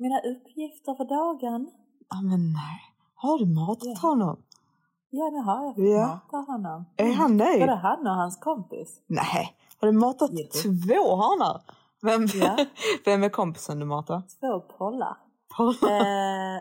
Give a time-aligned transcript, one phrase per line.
[0.00, 1.70] mina uppgifter för dagen.
[2.10, 2.80] Ja, men nej.
[3.14, 4.42] Har du matat honom?
[5.10, 6.84] Ja, nu har jag fått mata honom.
[6.96, 7.60] Är han nöjd?
[7.60, 9.00] Både han och hans kompis.
[9.06, 9.56] Nej.
[9.80, 10.44] Har du matat Jo.
[10.62, 11.62] två hanar?
[12.02, 12.56] Vem, Ja.
[13.04, 14.22] vem är kompisen du matar?
[14.40, 15.16] Två pollar.
[15.56, 15.96] Paula?
[16.56, 16.60] Eh,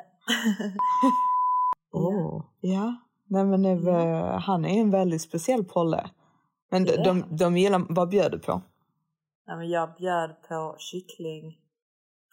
[1.92, 2.95] Åh, ja.
[3.28, 6.10] Nej, men det, var- han är en väldigt speciell polle.
[6.72, 8.62] Men de, Det är de, de gillar, vad bjöd du på?
[9.48, 11.59] nej, men jag bjöd på kyckling,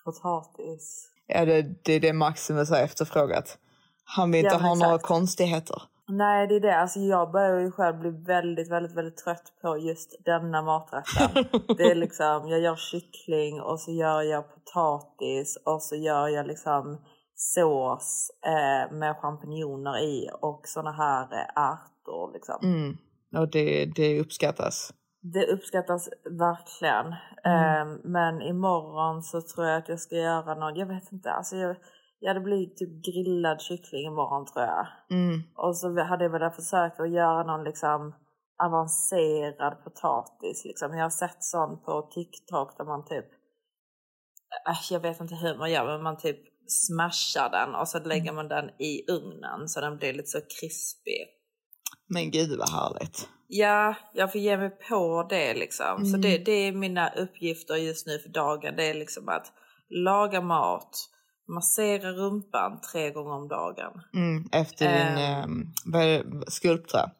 [0.07, 1.09] potatis.
[1.27, 3.59] Ja, det, det är det Maximus har efterfrågat.
[4.05, 5.07] Han vill inte ha några exakt.
[5.07, 5.83] konstigheter.
[6.09, 6.77] Nej, det är det.
[6.77, 11.45] Alltså, jag börjar ju själv bli väldigt, väldigt, väldigt trött på just denna maträtten.
[11.77, 16.47] Det är liksom, jag gör kyckling och så gör jag potatis och så gör jag
[16.47, 16.99] liksom
[17.35, 22.57] sås eh, med champinjoner i och såna här eh, ärtor liksom.
[22.63, 22.97] Mm.
[23.37, 24.93] Och det, det uppskattas.
[25.33, 27.07] Det uppskattas verkligen.
[27.45, 27.89] Mm.
[27.89, 31.57] Eh, men imorgon så tror jag att jag ska göra någon, jag vet inte, alltså
[31.57, 31.77] jag,
[32.21, 34.87] jag hade blivit typ grillad kyckling imorgon tror jag.
[35.11, 35.43] Mm.
[35.57, 38.15] Och så hade jag väl försökt att göra någon liksom
[38.63, 40.65] avancerad potatis.
[40.65, 40.97] Liksom.
[40.97, 43.27] Jag har sett sån på TikTok där man typ,
[44.69, 48.33] äh, jag vet inte hur man gör, men man typ smashar den och så lägger
[48.33, 51.36] man den i ugnen så den blir lite så krispig.
[52.09, 53.29] Men gud vad härligt.
[53.49, 56.05] Ja, jag får ge mig på det liksom.
[56.05, 56.21] Så Mm.
[56.21, 58.77] det, det är mina uppgifter just nu för dagen.
[58.77, 59.53] Det är liksom att
[59.91, 61.09] laga mat,
[61.55, 63.93] massera rumpan tre gånger om dagen.
[64.15, 64.49] Mm.
[64.53, 67.11] Efter din um, skulptra.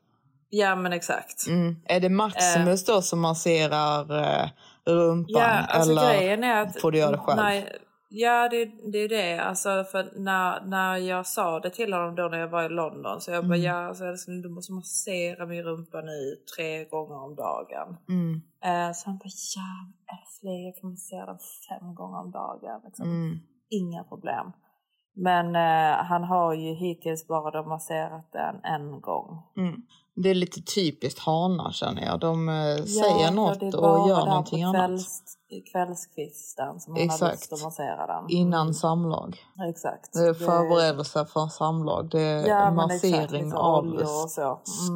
[0.51, 1.47] Ja men exakt.
[1.49, 1.77] Mm.
[1.85, 4.49] Är det Maximus då som masserar uh,
[4.87, 5.43] rumpan?
[5.43, 6.81] Ja, alltså eller grejen är att...
[6.81, 7.37] får du göra det själv?
[7.37, 7.73] Nej,
[8.09, 9.39] ja, det, det är det.
[9.39, 13.21] Alltså, för när, när jag sa det till honom då när jag var i London
[13.21, 13.67] så jag bara, Mm.
[13.67, 17.97] ja, alltså, älskling, du måste massera min rumpa nu tre gånger om dagen.
[18.09, 18.35] Mm.
[18.65, 19.71] Eh, så han bara, ja,
[20.19, 22.81] älskling, jag kan massera den fem gånger om dagen.
[22.85, 23.07] Liksom.
[23.09, 23.39] Mm.
[23.71, 24.53] Inga problem.
[25.15, 29.43] Men eh, han har ju hittills bara masserat den en gång.
[29.57, 29.83] Mm.
[30.17, 32.21] Det är lite typiskt hanar känner jag.
[32.21, 32.55] De eh,
[32.85, 34.77] säger för något och gör någonting annat.
[34.89, 35.23] kvälls,
[35.73, 37.33] kvällskvisten som han har Exakt.
[37.33, 38.25] lust att massera den.
[38.31, 39.37] Innan samlag.
[39.69, 40.13] Exakt.
[40.13, 42.09] Det är förberedelse för samlag.
[42.11, 43.85] Det är Ja, exakt, massering lite av.
[43.85, 44.07] Mm.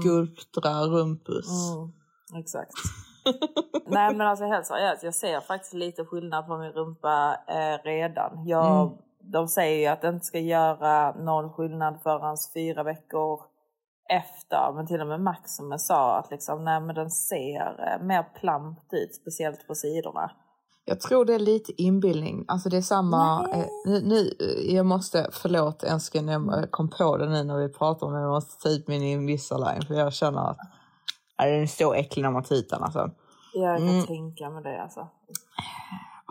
[0.01, 1.49] skulptra rumpus.
[1.73, 1.93] Mm,
[2.41, 2.73] exakt.
[3.87, 8.47] Nej men alltså helt seriöst, jag ser faktiskt lite skillnad på min rumpa eh, redan.
[8.47, 8.95] Jag, Mm.
[9.23, 13.41] De säger ju att det inte ska göra någon skillnad förrän fyra veckor
[14.11, 14.73] efter.
[14.73, 18.93] Men till och med Maximus sa att liksom, nej, men den ser eh, mer plampt
[18.93, 20.31] ut, speciellt på sidorna.
[20.85, 22.45] Jag tror det är lite inbildning.
[22.49, 23.49] Alltså det är samma...
[23.55, 27.69] Eh, nu, nu, eh, jag måste, förlåt älskling, jag kom på det nu när vi
[27.69, 28.21] pratar om det.
[28.21, 30.59] Jag måste ta ut min Invisalign för jag känner att
[31.37, 33.11] ja, den är så äcklig när man tar ut den alltså.
[33.55, 34.07] Jag kan Mm.
[34.07, 35.09] tänka mig det alltså.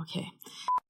[0.02, 0.32] Okej.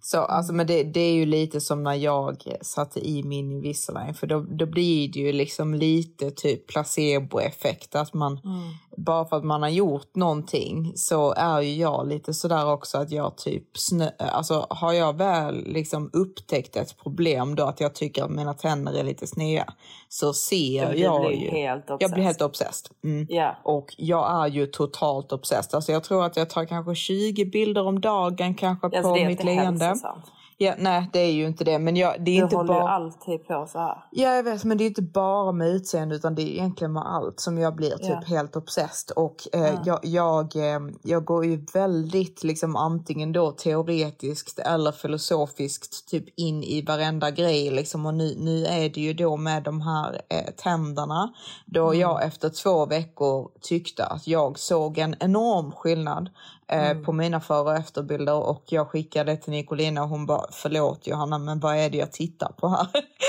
[0.02, 4.14] Så, alltså, men det, det är ju lite som när jag satte i min Invisalign.
[4.14, 7.96] För då, då blir det ju liksom lite typ placeboeffekt.
[7.96, 8.60] Att man, Mm.
[8.98, 13.12] bara för att man har gjort någonting så är ju jag lite sådär också att
[13.12, 18.24] jag typ snö, alltså har jag väl liksom upptäckt ett problem då att jag tycker
[18.24, 19.74] att mina tänder är lite sneda
[20.11, 21.50] så ser Du jag blir ju.
[21.50, 22.91] helt jag blir helt obsessed.
[23.03, 23.25] Mm.
[23.29, 23.56] Ja.
[23.63, 25.75] Och jag är ju totalt obsessed.
[25.75, 29.44] Alltså jag tror att jag tar kanske 20 bilder om dagen kanske Alltså, på mitt
[29.44, 29.85] leende.
[29.85, 30.25] hälsosamt.
[30.61, 31.79] Ja, nej, det är ju inte det.
[31.79, 32.89] Men jag, det är Du inte håller ju bara...
[32.91, 34.03] alltid på så här.
[34.11, 37.03] Ja, jag vet, men det är inte bara med utseende utan det är egentligen med
[37.06, 38.21] allt som jag blir typ Ja.
[38.27, 39.17] helt obsessed.
[39.17, 39.81] Och eh, Ja.
[39.85, 46.63] jag, jag, eh, jag går ju väldigt liksom antingen då teoretiskt eller filosofiskt typ in
[46.63, 48.06] i varenda grej liksom.
[48.06, 51.33] Och nu, nu är det ju då med de här eh, tänderna
[51.65, 52.00] då Mm.
[52.00, 56.29] jag efter två veckor tyckte att jag såg en enorm skillnad
[56.69, 57.04] Mm.
[57.04, 61.38] på mina före och efterbilder och jag skickade till Nicolina och hon bara förlåt Johanna
[61.38, 62.88] men vad är det jag tittar på här?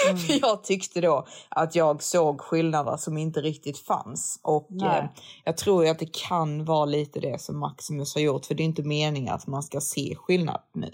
[0.08, 0.16] Mm.
[0.26, 5.04] För jag tyckte då att jag såg skillnader som inte riktigt fanns och eh,
[5.44, 8.64] jag tror att det kan vara lite det som Maximus har gjort för det är
[8.64, 10.90] inte meningen att man ska se skillnad nu.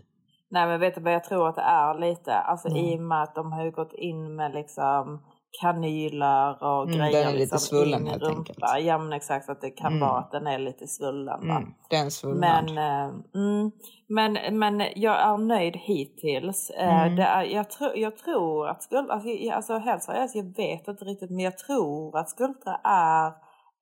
[0.48, 2.34] Nej men vet du vad jag tror att det är lite?
[2.34, 2.84] Alltså Mm.
[2.84, 5.22] i och med att de har gått in med liksom
[5.60, 7.12] kanyler och Mm, grejer.
[7.12, 8.38] den är lite liksom svullen in i helt rumpa.
[8.38, 8.58] enkelt.
[8.86, 10.08] Ja men exakt att det kan Mm.
[10.08, 11.42] vara att den är lite svullen.
[11.50, 12.64] Mm, den svullnad.
[12.74, 13.70] Men, eh, mm,
[14.08, 16.70] men, men jag är nöjd hittills.
[16.70, 17.16] Eh, Mm.
[17.16, 20.88] det är, jag, tro, jag tror att skuld, alltså, jag, alltså helt seriöst, jag vet
[20.88, 23.26] inte riktigt men jag tror att skulptra är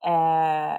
[0.06, 0.75] eh,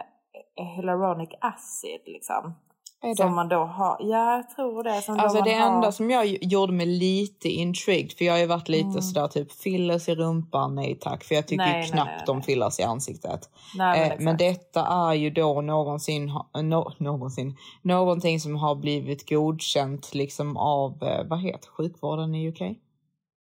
[0.76, 2.56] hyaluronic acid liksom.
[3.02, 3.16] Det?
[3.16, 5.02] Som man då har, ja jag tror det.
[5.02, 8.46] Som Alltså det har, enda som jag gjorde mig lite intrigued, för jag har ju
[8.46, 9.02] varit lite Mm.
[9.02, 11.24] sådär typ fillers i rumpan, nej tack.
[11.24, 12.36] För jag tycker Nej, ju knappt nej, nej.
[12.36, 13.50] om fillers i ansiktet.
[13.78, 16.26] Nej, men, Eh, men detta är ju då någonsin,
[16.64, 22.60] no, någonsin, någonting som har blivit godkänt liksom av, eh, vad heter sjukvården i UK?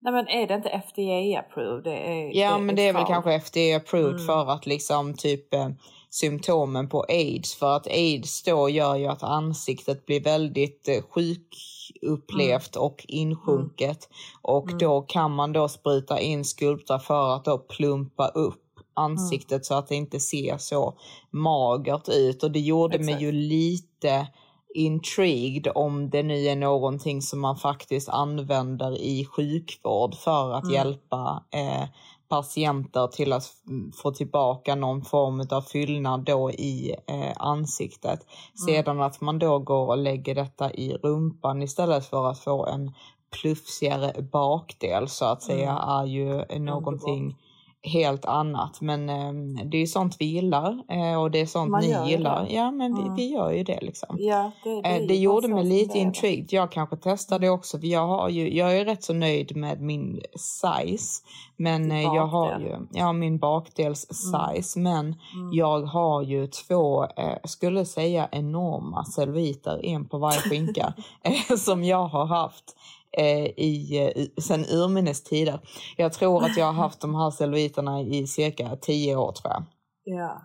[0.04, 1.84] Nej men är det inte FDA approved?
[1.84, 4.26] Det är, Ja men det är väl kanske FDA approved Mm.
[4.26, 5.68] för att liksom typ eh,
[6.14, 7.54] symptomen på aids.
[7.54, 14.08] För att aids då gör ju att ansiktet blir väldigt eh, sjukupplevt och insjunket.
[14.42, 14.78] Och Mm.
[14.78, 18.58] då kan man då spruta in skulptra för att då plumpa upp
[18.94, 20.94] ansiktet så att det inte ser så
[21.30, 22.42] magert ut.
[22.42, 23.22] Och det gjorde mig Exakt.
[23.22, 24.26] ju lite
[24.74, 30.74] intrigued om det nu är någonting som man faktiskt använder i sjukvård för att Mm.
[30.74, 31.84] hjälpa eh,
[32.32, 38.26] patienter till att mm, få tillbaka någon form av fyllnad då i eh, ansiktet.
[38.66, 42.92] Sedan att man då går och lägger detta i rumpan istället för att få en
[43.40, 47.36] plufsigare bakdel så att säga är ju någonting
[47.84, 48.80] helt annat.
[48.80, 49.32] Men eh,
[49.64, 52.44] det är ju sånt vi gillar eh, och det är sånt Man ni gillar.
[52.44, 52.52] det.
[52.54, 53.14] Ja men Mm.
[53.14, 54.16] vi, vi gör ju det liksom.
[54.20, 56.52] Ja, det, det, Eh, Det gjorde mig lite intrigued.
[56.52, 57.78] Jag kanske testar det också.
[57.80, 61.22] För jag, har ju, jag är rätt så nöjd med min size.
[61.56, 64.80] Men eh, jag har ju ja, min bakdels size.
[64.80, 65.52] Men Mm.
[65.52, 71.84] jag har ju två, eh, skulle säga enorma celluliter, en på varje skinka, eh, som
[71.84, 72.76] jag har haft
[73.20, 75.60] i, eh, i- sen urminnes tider.
[75.96, 79.64] Jag tror att jag har haft de här celluliterna i cirka tio år tror jag.
[80.04, 80.42] Ja.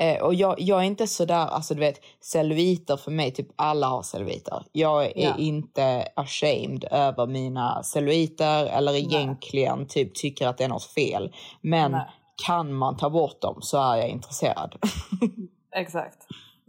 [0.00, 2.00] Eh, och jag, jag är inte sådär, alltså du vet,
[2.32, 4.62] celluliter för mig, typ alla har celluliter.
[4.72, 5.36] Jag är Ja.
[5.38, 11.32] inte ashamed över mina celluliter eller egentligen typ tycker att det är något fel.
[11.62, 12.06] Men Nej.
[12.46, 14.74] kan man ta bort dem så är jag intresserad.
[15.76, 16.18] Exakt.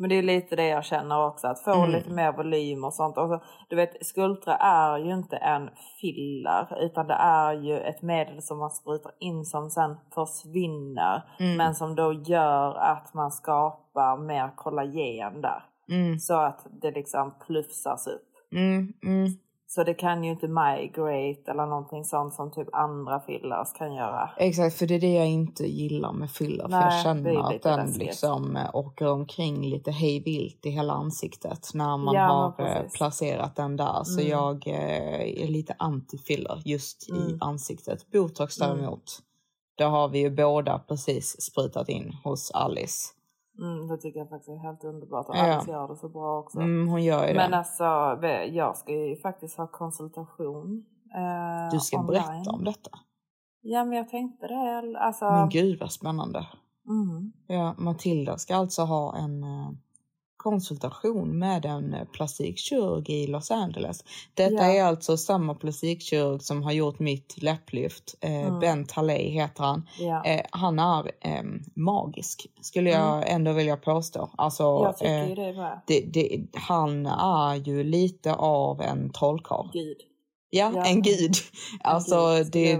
[0.01, 1.91] Men det är lite det jag känner också, att få Mm.
[1.91, 3.17] lite mer volym och sånt.
[3.17, 3.39] Och så,
[3.69, 5.69] du vet, Skulptra är ju inte en
[6.01, 11.23] filler, utan det är ju ett medel som man sprutar in som sen försvinner.
[11.39, 11.57] Mm.
[11.57, 15.63] Men som då gör att man skapar mer kollagen där.
[15.89, 18.27] Mm, Så att det liksom plufsas upp.
[19.71, 19.75] Mm, mm.
[19.75, 24.29] Så det kan ju inte migrate eller någonting sånt som typ andra fillers kan göra.
[24.37, 26.63] Exakt, för det är det jag inte gillar med filler.
[26.63, 28.01] För Nej, jag det är känner att den läskigt.
[28.07, 32.73] liksom eh, åker omkring lite hej vilt i hela ansiktet när man Ja, har eh,
[32.81, 32.97] precis.
[32.97, 34.03] placerat den där.
[34.03, 34.31] Så Mm.
[34.31, 37.37] jag eh, är lite anti-filler just i Mm.
[37.41, 38.11] ansiktet.
[38.11, 38.77] Botox Mm.
[38.77, 39.03] däremot,
[39.77, 43.13] det har vi ju båda precis sprutat in hos Alice.
[43.59, 45.29] Mm, det tycker jag faktiskt är helt underbart.
[45.29, 45.53] Och Ja.
[45.55, 46.59] Alice gör det så bra också.
[46.59, 47.57] Mm, hon gör ju Men det.
[47.57, 47.83] alltså,
[48.51, 50.85] jag ska ju faktiskt ha konsultation.
[51.15, 52.07] Eh, Du ska online.
[52.13, 52.91] berätta om detta.
[53.61, 54.97] Ja, men jag tänkte det.
[54.99, 56.47] Alltså, Men gud vad spännande.
[56.89, 59.69] mm, Ja, Matilda ska alltså ha en eh,
[60.41, 64.03] konsultation med en eh, plastikkirurg i Los Angeles.
[64.33, 64.63] Detta Ja.
[64.73, 68.15] är alltså samma plastikkirurg som har gjort mitt läpplyft.
[68.21, 68.59] Eh, Mm.
[68.59, 69.87] Bent Halley heter han.
[70.25, 71.43] Eh, han är eh,
[71.75, 74.29] magisk, skulle jag ändå vilja påstå.
[74.37, 74.83] Alltså, Mm.
[74.83, 75.81] jag tycker eh, ju det med.
[75.87, 79.67] det, det, han är ju lite av en trollkarl.
[79.73, 79.97] Gud.
[80.53, 80.85] Ja, Ja.
[80.85, 81.35] en gud.
[81.83, 82.79] Alltså, Gud, det,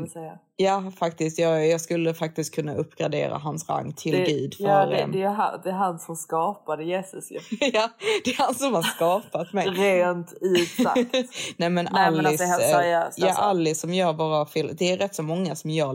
[0.55, 1.39] ja, faktiskt.
[1.39, 4.53] Jag, jag skulle faktiskt kunna uppgradera hans rang till det, gud.
[4.55, 7.39] För, ja, det, det, är han, det är han som skapade Jesus ju.
[7.73, 7.89] ja,
[8.23, 9.69] det är han som har skapat mig.
[9.69, 11.13] Rent ut sagt.
[11.57, 13.41] Nej men Nej, Alice, men alltså, helt eh, seriöst, ja, alltså.
[13.41, 15.93] Alice som gör våra film, det är rätt så många som gör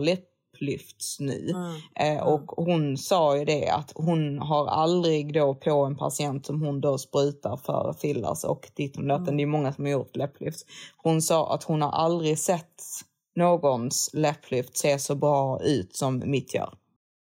[0.61, 1.49] läpplyfts nu.
[1.49, 2.17] Mm.
[2.17, 6.61] Eh, och hon sa ju det att hon har aldrig då på en patient som
[6.61, 9.21] hon då sprutar för fillers och ditt och.
[9.21, 9.37] Mm.
[9.37, 10.65] Det är många som har gjort läpplyft.
[10.97, 12.81] Hon sa att hon har aldrig sett
[13.35, 16.73] någons läpplyft se så bra ut som mitt gör.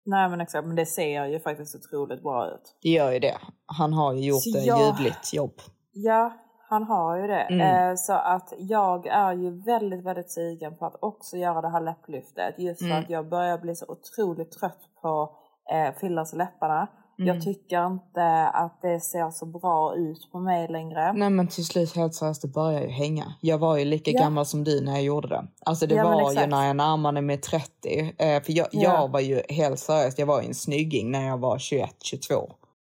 [0.07, 2.77] Nej men exakt, men det ser ju faktiskt otroligt bra ut.
[2.83, 3.39] Det gör ju det.
[3.67, 5.61] Han har ju gjort Så ett jag- ljuvligt jobb.
[5.93, 6.33] Ja,
[6.75, 7.41] han har ju det.
[7.41, 7.91] Mm.
[7.91, 11.81] Eh, så att jag är ju väldigt, väldigt sugen på att också göra det här
[11.81, 12.55] läpplyftet.
[12.59, 12.99] Just för Mm.
[13.03, 15.31] att jag börjar bli så otroligt trött på
[15.73, 16.87] eh, fillers i läpparna.
[17.19, 17.35] Mm.
[17.35, 21.13] Jag tycker inte att det ser så bra ut på mig längre.
[21.13, 23.25] Nej men till slut helt seriöst, det börjar ju hänga.
[23.41, 24.21] Jag var ju lika Ja.
[24.23, 25.45] gammal som du när jag gjorde det.
[25.65, 28.15] Alltså det Ja, var ju när jag närmade mig 30.
[28.19, 28.83] Eh, för jag, Ja.
[28.83, 32.53] jag var ju helt seriöst, jag var ju en snygging när jag var 21, 22.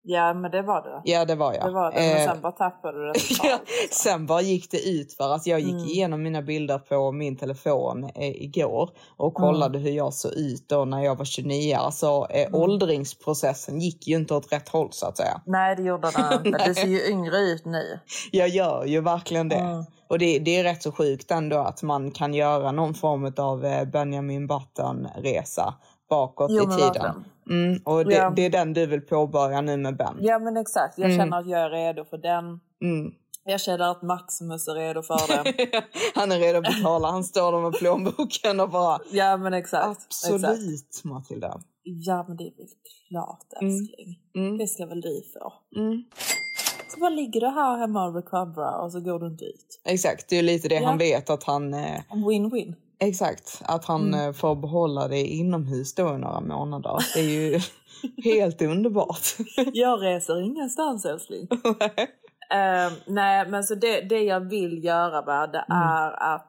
[0.07, 1.03] Ja men det var det.
[1.13, 1.65] Ja det var jag.
[1.67, 3.89] Det var det, men Eh, sen bara tappade du det Ja, liksom.
[3.91, 5.85] sen bara gick det ut för att jag gick Mm.
[5.85, 9.49] igenom mina bilder på min telefon eh, igår och Mm.
[9.53, 11.75] kollade hur jag såg ut då när jag var 29.
[11.77, 12.55] Alltså eh, Mm.
[12.61, 15.41] åldringsprocessen gick ju inte åt rätt håll så att säga.
[15.47, 16.65] Nej det gjorde den inte.
[16.69, 17.99] Du ser ju yngre ut nu.
[18.33, 19.57] Jag gör ju verkligen det.
[19.57, 19.85] Mm.
[20.09, 23.65] Och det, det är rätt så sjukt ändå att man kan göra någon form av
[23.65, 25.75] eh, Benjamin Button-resa
[26.11, 27.25] bakåt Jo, i tiden.
[27.51, 28.31] Mm, och det, Ja.
[28.37, 30.17] det är den du vill påbörja nu med Ben.
[30.21, 31.19] Ja men exakt, jag Mm.
[31.25, 32.45] känner att jag är redo för den.
[32.85, 33.13] Mm.
[33.47, 35.83] Jag känner att Maximus är redo för det.
[36.15, 39.87] Han är redo att betala, han står där med plånboken och bara ja men exakt.
[40.07, 41.05] Absolut Exakt.
[41.05, 41.61] Matilda.
[41.83, 42.67] Ja men det är väl
[43.09, 43.75] klart Mm.
[43.75, 44.19] älskling.
[44.37, 44.59] Mm.
[44.59, 45.53] Det ska väl du få.
[45.81, 46.05] Mm.
[46.95, 49.81] Så bara ligger du här hemma och recoverar och så går du inte ut.
[49.85, 50.87] Exakt, det är lite det Ja.
[50.87, 52.75] han vet att han eh, Win-win.
[52.99, 54.21] Exakt, att han Mm.
[54.29, 56.97] eh, får behålla det inomhus då i några månader.
[57.15, 57.61] Det är ju
[58.35, 59.27] helt underbart.
[59.73, 61.49] Jag reser ingenstans älskling.
[62.51, 65.83] Eh, nej men så det, det jag vill göra va, det Mm.
[65.83, 66.49] är att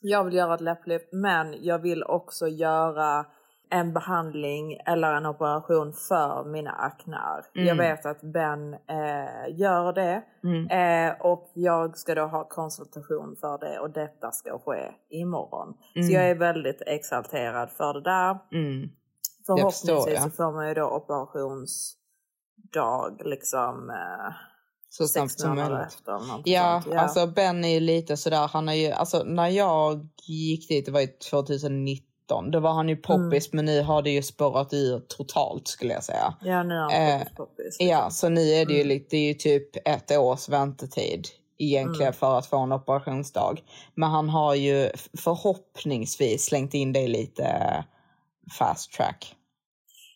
[0.00, 3.26] jag vill göra ett läpplyft men jag vill också göra
[3.72, 7.44] en behandling eller en operation för mina aknar.
[7.54, 7.68] Mm.
[7.68, 10.70] Jag vet att Ben eh, gör det Mm.
[11.10, 15.74] eh, och jag ska då ha konsultation för det och detta ska ske imorgon.
[15.94, 16.08] Mm.
[16.08, 18.30] Så jag är väldigt exalterad för det där.
[18.52, 18.88] Mm.
[19.46, 20.22] Förhoppningsvis förstår jag.
[20.22, 24.32] så får man ju då operationsdag liksom eh,
[24.88, 26.02] Så snabbt som möjligt.
[26.44, 26.96] Ja, sånt.
[26.96, 30.92] alltså Ben är ju lite sådär, han är ju, alltså när jag gick dit, det
[30.92, 35.00] var ju 2019, då var han ju poppis men nu har det ju spårat ur
[35.00, 36.34] totalt skulle jag säga.
[36.42, 37.76] Ja, nu är han Eh, poppis, poppis.
[37.80, 38.88] Ja, så nu är det ju Mm.
[38.88, 42.12] lite, det är ju typ ett års väntetid egentligen Mm.
[42.18, 43.54] för att få en operationsdag.
[43.94, 44.90] Men han har ju
[45.24, 47.84] förhoppningsvis slängt in det lite eh,
[48.58, 49.34] fast track.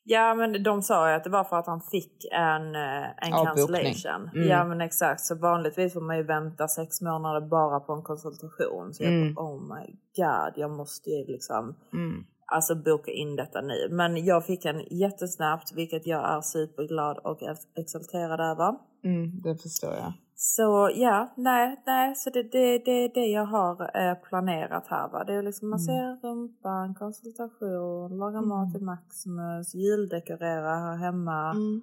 [0.08, 3.32] Ja men de sa ju att det var för att han fick en, eh, en
[3.44, 4.30] cancellation.
[4.34, 4.48] Mm.
[4.48, 8.94] Ja men exakt så vanligtvis får man ju vänta sex månader bara på en konsultation.
[8.94, 9.34] Så jag Mm.
[9.34, 9.86] bara oh my
[10.16, 12.25] god jag måste ju liksom Mm.
[12.52, 13.88] alltså boka in detta nu.
[13.90, 18.75] Men jag fick en jättesnabbt vilket jag är superglad och ex- exalterad över.
[19.04, 20.12] Mm, det förstår jag.
[20.38, 25.09] Så ja, nej, nej, så det är det, det, det jag har eh, planerat här
[25.09, 25.25] va.
[25.25, 31.50] Det är liksom massera rumpan, konsultation, laga mat till Maximus, juldekorera här hemma.
[31.50, 31.81] Mm.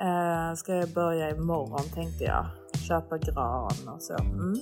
[0.00, 2.46] Eh, ska jag börja imorgon tänkte jag.
[2.88, 4.16] Köpa gran och så.
[4.18, 4.54] Mm.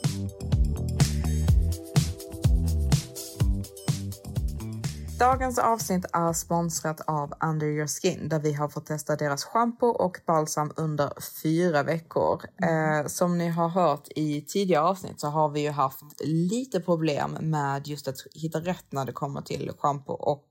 [5.20, 9.88] Dagens avsnitt är sponsrat av Under Your Skin där vi har fått testa deras shampoo
[9.88, 11.12] och balsam under
[11.42, 12.42] fyra veckor.
[12.62, 17.36] Eh, som ni har hört i tidigare avsnitt så har vi ju haft lite problem
[17.40, 20.46] med just att hitta rätt när det kommer till shampoo och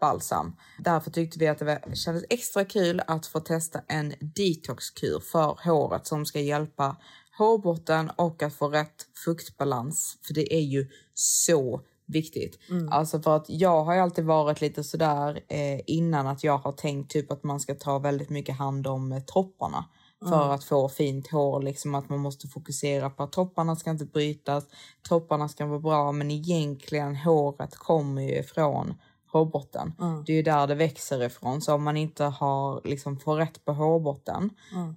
[0.00, 0.56] balsam.
[0.78, 6.06] Därför tyckte vi att det kändes extra kul att få testa en detoxkur för håret
[6.06, 6.96] som ska hjälpa
[7.38, 10.18] hårbotten och att få rätt fuktbalans.
[10.26, 12.58] För det är ju så viktigt.
[12.90, 16.72] Alltså för att jag har ju alltid varit lite sådär eh, innan att jag har
[16.72, 19.84] tänkt typ att man ska ta väldigt mycket hand om eh, topparna.
[20.28, 24.04] För att få fint hår, liksom att man måste fokusera på att topparna ska inte
[24.04, 24.64] brytas,
[25.08, 28.94] topparna ska vara bra, men egentligen håret kommer ju ifrån
[29.32, 29.92] hårbotten.
[30.26, 31.60] Det är ju där det växer ifrån.
[31.60, 34.50] Så om man inte har liksom får rätt på hårbotten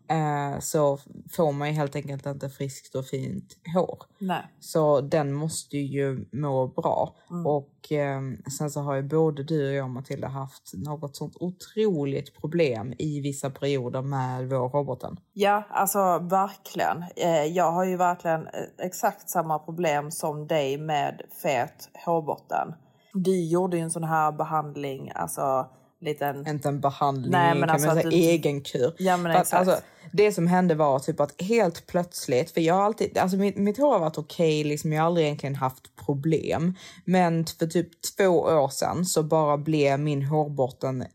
[0.07, 0.99] eh, så
[1.31, 4.03] får man ju helt enkelt inte friskt och fint hår.
[4.17, 4.41] Nej.
[4.59, 7.15] Så den måste ju må bra.
[7.45, 8.21] Och eh,
[8.57, 13.21] sen så har ju både du och jag Matilda haft något sånt otroligt problem i
[13.21, 15.19] vissa perioder med vår hårbotten.
[15.33, 17.03] Ja, alltså verkligen.
[17.15, 22.73] Eh, jag har ju verkligen eh, exakt samma problem som dig med fet hårbotten.
[23.13, 25.69] Du gjorde ju en sån här behandling, alltså
[26.01, 26.47] liten...
[26.47, 28.95] Inte en behandling, Nej, men kan alltså man säga, du- egen kur.
[28.97, 29.53] Ja, men exakt.
[29.53, 33.57] alltså, det som hände var typ att helt plötsligt, för jag har alltid, alltså mitt,
[33.57, 36.75] mitt hår har varit okej, liksom, jag har aldrig egentligen haft problem.
[37.05, 41.05] Men för typ två år sedan så bara blev min hårbotten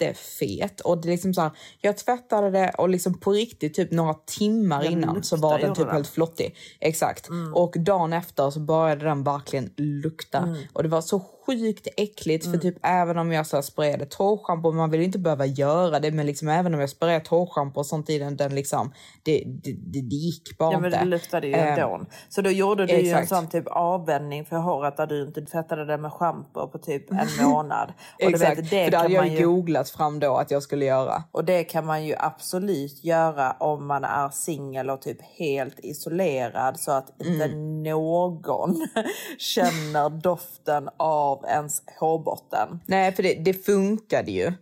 [0.00, 3.90] jättefet och det är liksom så här, jag tvättade det och liksom på riktigt typ
[3.90, 5.94] några timmar Den innan så var den typ den?
[5.94, 6.56] helt flottig.
[6.80, 7.28] Exakt.
[7.28, 7.54] Mm.
[7.54, 11.18] Och dagen efter så började den verkligen lukta och det var så
[11.50, 12.60] sjukt äckligt Mm.
[12.60, 16.10] för typ även om jag så här sprayade torrschampo, man vill inte behöva göra det
[16.12, 18.92] men liksom även om jag sprayade torrschampo och sånt i den, den liksom,
[19.22, 20.98] det, det, det, det gick bara Ja men inte.
[21.04, 22.00] det luktade ju ändå.
[22.28, 23.28] Så då gjorde du ju en exakt.
[23.28, 27.28] sån typ avvändning för håret där du inte tvättade det med schampo på typ en
[27.50, 27.92] månad.
[28.22, 30.84] Och Exakt, vet, det för det hade jag ju, googlat fram då att jag skulle
[30.84, 31.22] göra.
[31.32, 36.80] och det kan man ju absolut göra om man är singel och typ helt isolerad
[36.80, 37.82] så att inte Mm.
[37.82, 38.86] någon
[39.38, 42.80] känner doften av ens hårbotten.
[42.86, 44.52] Nej för det, det funkade ju.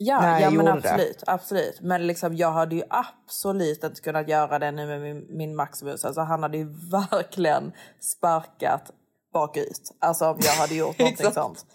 [0.00, 0.72] Ja, ja men det.
[0.72, 1.80] absolut, absolut.
[1.80, 6.04] Men liksom, jag hade ju absolut inte kunnat göra det nu med min, min Maximus.
[6.04, 8.92] Alltså, han hade ju verkligen sparkat
[9.32, 9.92] bakut.
[9.98, 11.66] Alltså om jag hade gjort någonting sånt.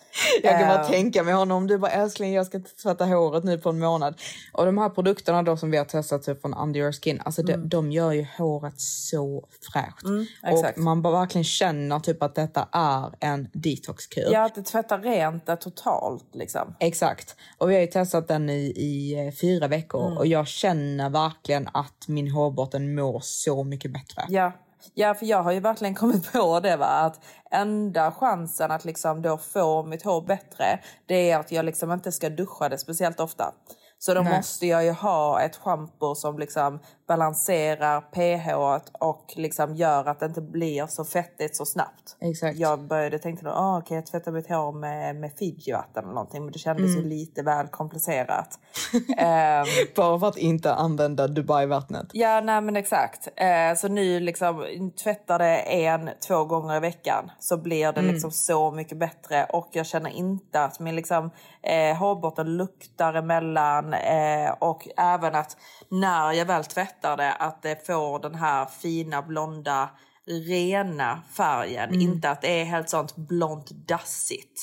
[0.43, 3.57] Jag kan bara Eh, tänka mig honom, du bara älskling jag ska tvätta håret nu
[3.57, 4.15] på en månad.
[4.53, 7.43] Och de här produkterna då som vi har testat typ från Under Your Skin, alltså
[7.43, 10.03] de, de gör ju håret så fräscht.
[10.03, 10.25] Mm.
[10.51, 14.29] och man bara verkligen känner typ att detta är en detoxkur.
[14.31, 16.75] Ja, att det tvättar rent det totalt liksom.
[16.79, 17.35] Exakt.
[17.57, 20.17] Och vi har ju testat den i, i eh, fyra veckor Mm.
[20.17, 24.25] och jag känner verkligen att min hårbotten mår så mycket bättre.
[24.29, 24.51] Ja.
[24.93, 27.19] Ja, för jag har ju verkligen kommit på det va, att
[27.51, 32.11] enda chansen att liksom då få mitt hår bättre det är att jag liksom inte
[32.11, 33.53] ska duscha det speciellt ofta.
[33.99, 34.37] Så då Nej.
[34.37, 38.55] måste jag ju ha ett schampo som liksom balanserar pH
[38.99, 42.15] och liksom gör att det inte blir så fettigt så snabbt.
[42.21, 42.57] Exakt.
[42.57, 46.43] Jag började tänkte då, ah, okej jag tvättar mitt hår med, med Fiji-vatten eller någonting
[46.43, 47.03] men det kändes Mm.
[47.03, 48.59] ju lite väl komplicerat.
[49.17, 52.07] Ehm, Bara för att inte använda Dubai-vattnet.
[52.13, 53.27] Ja, nej men exakt.
[53.35, 54.65] Eh, så nu liksom
[55.03, 59.69] tvättar det en, två gånger i veckan så blir det liksom så mycket bättre och
[59.71, 61.31] jag känner inte att min liksom
[61.61, 65.57] eh, hårbotten luktar emellan eh, och även att
[65.89, 69.89] när jag väl tvättar det att det får den här fina blonda
[70.27, 72.01] rena färgen.
[72.01, 74.61] Inte att det är helt sånt blont dassigt.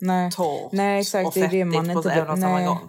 [0.00, 0.30] Nej.
[0.30, 1.26] Torrt Nej, exakt.
[1.26, 2.88] och Det är det fettigt man på inte en och samma gång.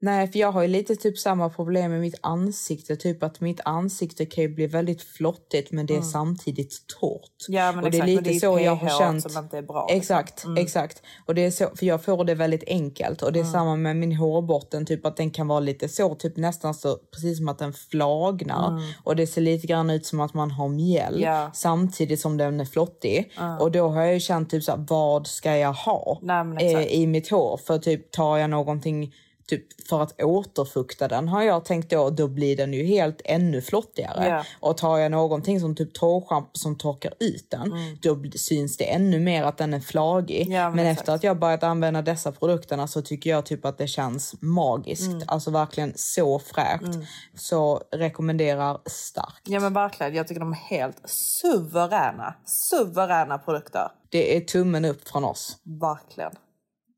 [0.00, 2.96] Nej, för jag har ju lite typ samma problem med mitt ansikte.
[2.96, 7.44] Typ att mitt ansikte kan ju bli väldigt flottigt men det är samtidigt torrt.
[7.48, 9.32] Ja, men och det är exakt, lite det är så jag har känt.
[9.32, 9.98] som inte är bra, liksom.
[9.98, 11.02] Exakt, exakt.
[11.26, 13.22] Och det är så, för jag får det väldigt enkelt.
[13.22, 16.36] Och det är samma med min hårbotten, typ att den kan vara lite så, typ
[16.36, 18.82] nästan så, precis som att den flagnar.
[19.04, 21.50] Och det ser lite grann ut som att man har mjäll Ja.
[21.54, 23.32] samtidigt som den är flottig.
[23.60, 26.56] Och då har jag ju känt typ så här, vad ska jag ha Nej, eh,
[26.56, 26.90] exakt.
[26.90, 27.60] i mitt hår?
[27.66, 29.12] För typ tar jag någonting
[29.48, 33.62] Typ för att återfukta den har jag tänkt då, då blir den ju helt ännu
[33.62, 34.28] flottigare.
[34.28, 34.44] Ja.
[34.60, 38.84] Och tar jag någonting som typ torrschampo som torkar ut den, då bl- syns det
[38.84, 40.40] ännu mer att den är flagig.
[40.46, 40.52] Mm.
[40.52, 43.78] Ja, men men efter att jag börjat använda dessa produkterna så tycker jag typ att
[43.78, 45.06] det känns magiskt.
[45.12, 45.22] Mm.
[45.26, 46.98] Alltså verkligen så fräscht.
[47.34, 49.42] Så rekommenderar starkt.
[49.44, 52.34] Ja men verkligen, jag tycker de är helt suveräna.
[52.44, 53.88] Suveräna produkter.
[54.08, 55.56] Det är tummen upp från oss.
[55.62, 56.32] Verkligen.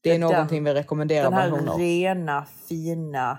[0.08, 3.38] Det är Den- någonting vi rekommenderar Den här rena, fina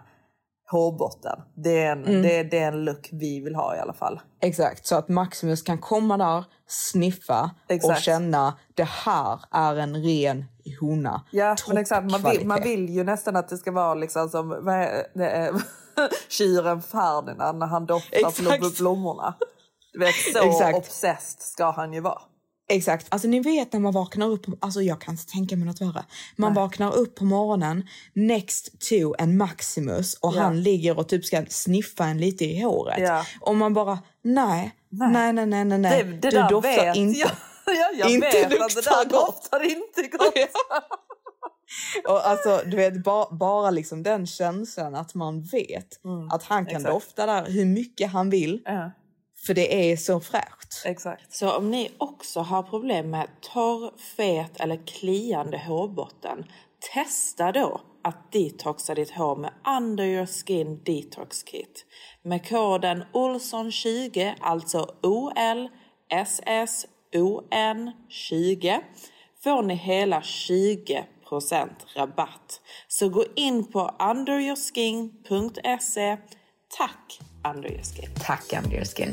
[0.72, 1.40] hårbotten.
[1.56, 2.22] Det är, en, Mm.
[2.22, 4.20] det, det är en look vi vill ha i alla fall.
[4.42, 8.02] Exakt, så att Maximus kan komma där, sniffa och Exakt.
[8.02, 10.46] känna det här är en ren
[10.82, 11.24] hona.
[11.32, 12.12] Ja, men exakt.
[12.12, 14.50] Man vill, man vill ju nästan att det ska vara liksom som
[16.30, 19.34] tjuren Ferdinand när han bl- blommorna.
[19.94, 20.78] Du vet, så Exakt.
[20.78, 22.22] obsessed ska han ju vara.
[22.70, 23.08] Exakt.
[23.10, 26.06] Alltså ni vet när man vaknar upp, alltså jag kan inte tänka mig något värre.
[26.36, 30.42] Man vaknar upp på morgonen next to en Maximus och Ja.
[30.42, 33.00] han ligger och typ ska sniffa en lite i håret.
[33.00, 33.26] Ja.
[33.42, 36.04] Och man bara, nej, nej, nej, nej, nej, nej.
[36.04, 37.20] Det, det du där doftar vet inte.
[37.20, 37.30] jag.
[37.66, 39.12] Ja, jag inte vet att det där gott.
[39.12, 40.34] doftar inte gott.
[42.08, 46.00] Och alltså, du vet, ba, bara liksom den känslan att man vet
[46.32, 46.82] att han kan Mm.
[46.82, 46.94] exakt.
[46.94, 48.62] dofta där hur mycket han vill.
[48.66, 48.92] Ja.
[49.50, 50.86] För det är så fräscht.
[50.86, 51.34] Exakt.
[51.34, 56.46] Så om ni också har problem med torr, fet eller kliande hårbotten,
[56.94, 61.86] testa då att detoxa ditt hår med Under Your Skin Detox Kit.
[62.22, 65.72] Med koden OLSON20, alltså O-L-S-S-O-N
[68.10, 68.82] 20,
[69.44, 71.06] får ni hela 20%
[71.96, 72.62] rabatt.
[72.88, 76.18] Så gå in på underyourskin.se.
[76.78, 78.10] Tack under Your Skin!
[78.16, 79.12] Tack Under Your Skin.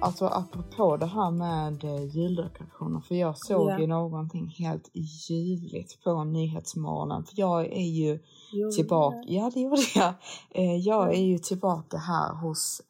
[0.00, 3.80] Alltså apropå det här med eh, juldekorationer, för jag såg Ja.
[3.80, 4.90] ju någonting helt
[5.28, 8.18] ljuvligt på Nyhetsmorgonen, för jag är ju
[8.52, 9.32] Gjorde tillbaka, det?
[9.34, 10.14] ja det gjorde jag.
[10.50, 12.82] Eh, jag är ju tillbaka här hos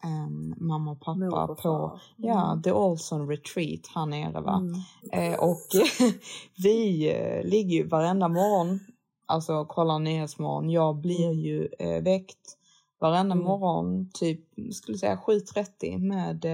[0.56, 2.62] mamma och pappa och på ja, Mm.
[2.62, 4.56] The Olson Retreat här nere va.
[5.12, 5.32] Mm.
[5.32, 5.66] Eh, och
[6.62, 7.12] vi
[7.44, 8.80] ligger ju varenda morgon,
[9.26, 10.70] alltså kollar Nyhetsmorgon.
[10.70, 12.56] Jag blir ju eh, väckt
[13.00, 13.44] varenda Mm.
[13.44, 14.40] morgon, typ
[14.72, 16.44] skulle säga 7.30 med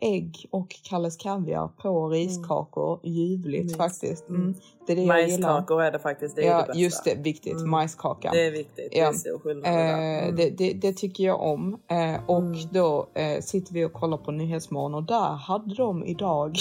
[0.00, 3.00] ägg och Kalles Kaviar på riskakor.
[3.02, 3.76] Ljuvligt Mys.
[3.76, 4.28] faktiskt.
[4.28, 4.40] Mm.
[4.42, 4.54] Mm.
[4.86, 5.06] Det är det.
[5.06, 6.36] Majskakor är det faktiskt.
[6.36, 6.78] Det är Ja, det bästa.
[6.80, 7.14] just det.
[7.14, 7.52] Viktigt.
[7.56, 7.70] Mm.
[7.70, 8.30] Majskaka.
[8.32, 8.88] Det är viktigt.
[8.92, 9.08] Det Ja.
[9.08, 9.66] är stor skillnad.
[9.74, 10.36] Eh, Mm.
[10.36, 11.78] det, det, det tycker jag om.
[11.90, 12.58] Eh, och Mm.
[12.72, 16.56] då eh, sitter vi och kollar på Nyhetsmorgon och där hade de idag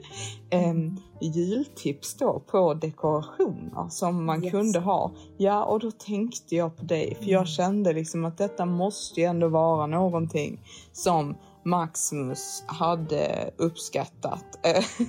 [0.50, 4.52] em, jultips då på dekorationer som man Yes.
[4.52, 5.10] kunde ha.
[5.36, 7.46] Ja, och då tänkte jag på dig för jag Mm.
[7.46, 10.60] kände liksom att detta måste ju ändå vara någonting
[10.92, 11.34] som
[11.66, 14.44] Maximus hade uppskattat.
[14.62, 14.84] Eh,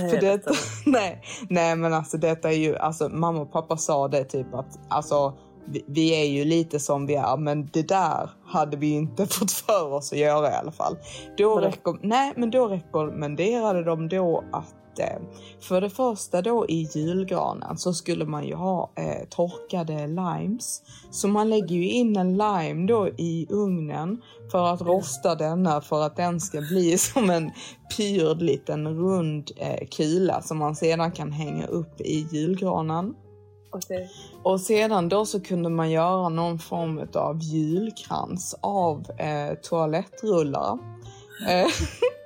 [0.00, 0.50] Vad för detta,
[0.86, 4.78] nej, nej men alltså detta är ju, alltså mamma och pappa sa det typ att
[4.88, 5.34] alltså
[5.66, 9.52] vi, vi är ju lite som vi är men det där hade vi inte fått
[9.52, 10.96] för oss att göra i alla fall.
[11.36, 15.18] Då, rekom, nej, men då rekommenderade de då att eh,
[15.60, 20.82] för det första då i julgranen så skulle man ju ha eh, torkade limes.
[21.10, 26.02] Så man lägger ju in en lime då i ugnen för att rosta denna för
[26.02, 27.50] att den ska bli som en
[27.96, 33.14] pyrd liten rund eh, kula som man sedan kan hänga upp i julgranen.
[34.42, 40.78] Och sedan då så kunde man göra någon form av julkrans av eh, toalettrullar.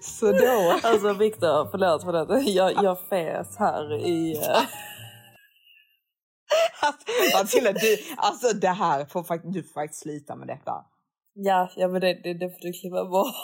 [0.00, 0.78] Så då...
[0.82, 2.40] Alltså Viktor, förlåt för det.
[2.50, 4.36] Jag, jag fes här i...
[4.36, 4.62] eh,
[7.34, 10.72] Matilda, du, alltså det här får fakt- du får faktiskt slita med detta.
[11.34, 13.34] Ja, ja men det, det, det får du klippa bort.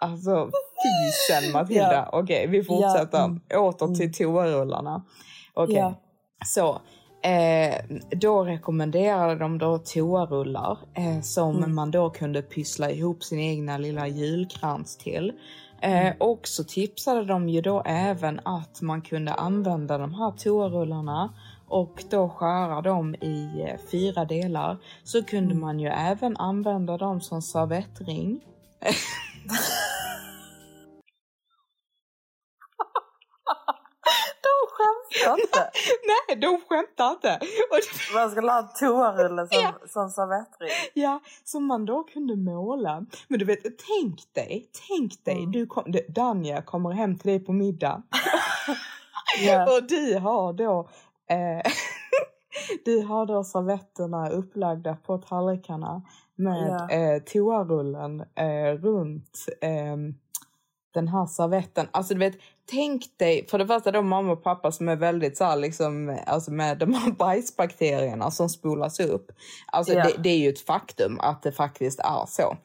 [0.00, 0.50] Alltså
[0.82, 1.92] fisen Matilda.
[1.92, 2.08] Ja.
[2.12, 3.18] Okej, vi fortsätter.
[3.18, 3.40] Ja, mm.
[3.64, 5.04] Åter till toarullarna.
[5.54, 5.94] Okej, Ja.
[6.46, 6.80] så.
[7.24, 7.74] Eh,
[8.10, 11.74] då rekommenderade de då toarullar eh, som Mm.
[11.74, 15.32] man då kunde pyssla ihop sin egna lilla julkrans till.
[15.80, 16.14] Eh, Mm.
[16.20, 21.32] och så tipsade de ju då även att man kunde använda de här toarullarna
[21.68, 24.76] och då skära dem i eh, fyra delar.
[25.04, 25.60] Så kunde Mm.
[25.60, 28.40] man ju även använda dem som servettring.
[35.12, 35.70] skämtar inte.
[36.28, 37.38] Nej, de skämtar inte.
[38.14, 39.72] Man skulle ha en toarulle som, Ja.
[39.88, 40.68] som servettring.
[40.94, 43.06] ja, som man då kunde måla.
[43.28, 45.52] Men du vet, tänk dig, tänk dig, Mm.
[45.52, 48.02] du kom, Danja kommer hem till dig på middag
[49.42, 49.62] Ja.
[49.76, 50.88] och du har då
[51.30, 51.72] eh,
[52.84, 56.02] du har då servetterna upplagda på tallrikarna
[56.36, 56.90] med Ja.
[56.96, 60.14] eh, toarullen eh, runt ehm,
[60.94, 61.88] den här servetten.
[61.90, 62.34] Alltså du vet,
[62.70, 66.18] tänk dig, för det första då mamma och pappa som är väldigt så här, liksom,
[66.26, 69.30] alltså med de här bajsbakterierna som spolas upp.
[69.66, 70.04] Alltså Ja.
[70.04, 72.56] det, det är ju ett faktum att det faktiskt är så.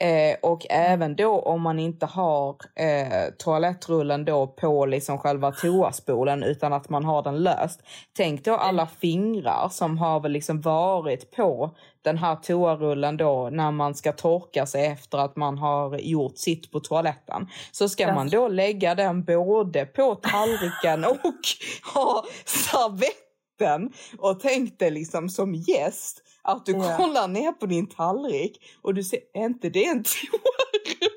[0.00, 6.42] Eh, och även då om man inte har eh, toalettrullen då på liksom själva toaspolen
[6.42, 7.80] utan att man har den löst.
[8.16, 13.70] Tänk då alla fingrar som har väl liksom varit på den här toarullen då när
[13.70, 17.48] man ska torka sig efter att man har gjort sitt på toaletten.
[17.72, 21.40] Så ska man då lägga den både på tallriken och
[21.94, 23.92] ha servetten.
[24.18, 26.96] Och tänk dig liksom som gäst att du Ja.
[26.96, 31.10] kollar ner på din tallrik och du ser, är inte det en toarulle?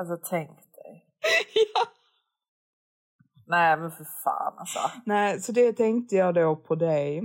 [0.00, 1.06] Alltså tänk dig.
[1.74, 1.80] ja.
[3.46, 4.78] Nej men för fan alltså.
[5.06, 7.18] Nej, så det tänkte jag då på dig.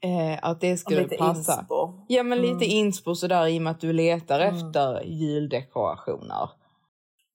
[0.00, 1.52] Eh, att det skulle lite passa.
[1.60, 2.04] inspo.
[2.08, 2.70] Ja, men lite Mm.
[2.70, 4.56] inspo sådär i och med att du letar Mm.
[4.56, 6.50] efter juldekorationer.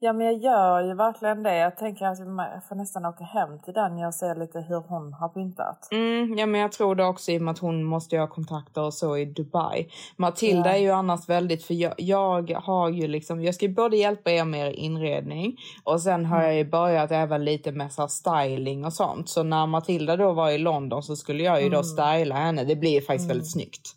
[0.03, 1.57] Ja men jag gör ju verkligen det.
[1.57, 5.13] Jag tänker att jag får nästan åka hem till den och se lite hur hon
[5.13, 5.87] har pyntat.
[5.91, 8.81] Mm, ja, men jag tror det också i och med att hon måste ha kontakter
[8.81, 9.87] och så i Dubai.
[10.17, 10.75] Matilda Ja.
[10.75, 14.31] är ju annars väldigt, för jag, jag har ju liksom, jag ska ju både hjälpa
[14.31, 16.47] er med er inredning och sen har Mm.
[16.47, 19.29] jag ju börjat även lite med så styling och sånt.
[19.29, 21.83] Så när Matilda då var i London så skulle jag ju då Mm.
[21.83, 22.63] styla henne.
[22.63, 23.27] Det blir faktiskt Mm.
[23.27, 23.95] väldigt snyggt.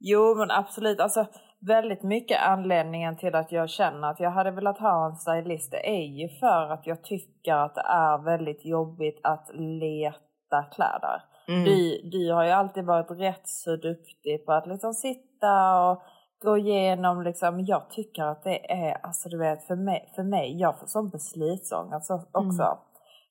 [0.00, 1.00] Jo men absolut.
[1.00, 1.26] Alltså
[1.66, 5.88] väldigt mycket anledningen till att jag känner att jag hade velat ha en stylist det
[5.88, 11.22] är ju för att jag tycker att det är väldigt jobbigt att leta kläder.
[11.48, 11.64] Mm.
[11.64, 16.02] Du, du har ju alltid varit rätt så duktig på att liksom sitta och
[16.44, 20.60] gå igenom liksom, jag tycker att det är, alltså du vet för mig, för mig
[20.60, 22.62] jag får sån beslutsångest också.
[22.62, 22.78] Mm.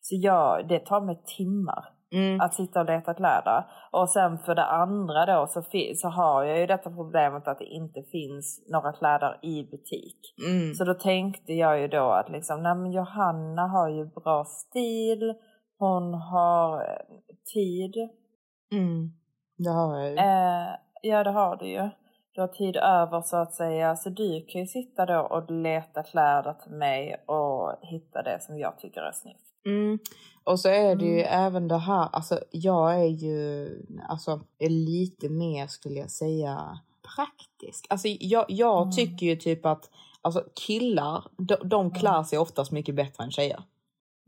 [0.01, 2.39] Så jag, det tar mig timmar Mm.
[2.41, 3.63] Att sitta och leta kläder.
[3.91, 5.63] Och sen för det andra då så,
[5.95, 10.19] så har jag ju detta problemet att det inte finns några kläder i butik.
[10.47, 10.73] Mm.
[10.73, 15.33] Så då tänkte jag ju då att liksom, nej men Johanna har ju bra stil,
[15.77, 17.05] hon har eh,
[17.53, 17.95] tid.
[18.71, 19.11] Mm.
[19.57, 20.17] Det har jag ju.
[20.17, 20.69] Eh,
[21.01, 21.89] ja det har du ju.
[22.35, 23.95] Du har tid över så att säga.
[23.95, 28.59] Så du kan ju sitta då och leta kläder till mig och hitta det som
[28.59, 29.39] jag tycker är snyggt.
[29.65, 29.99] Mm.
[30.43, 31.45] Och så är det ju Mm.
[31.45, 33.69] även det här, alltså jag är ju
[34.09, 36.79] alltså, är lite mer skulle jag säga
[37.15, 37.85] praktisk.
[37.89, 38.91] Alltså jag, jag Mm.
[38.91, 39.89] tycker ju typ att
[40.21, 43.63] alltså, killar, de, de klär sig oftast mycket bättre än tjejer.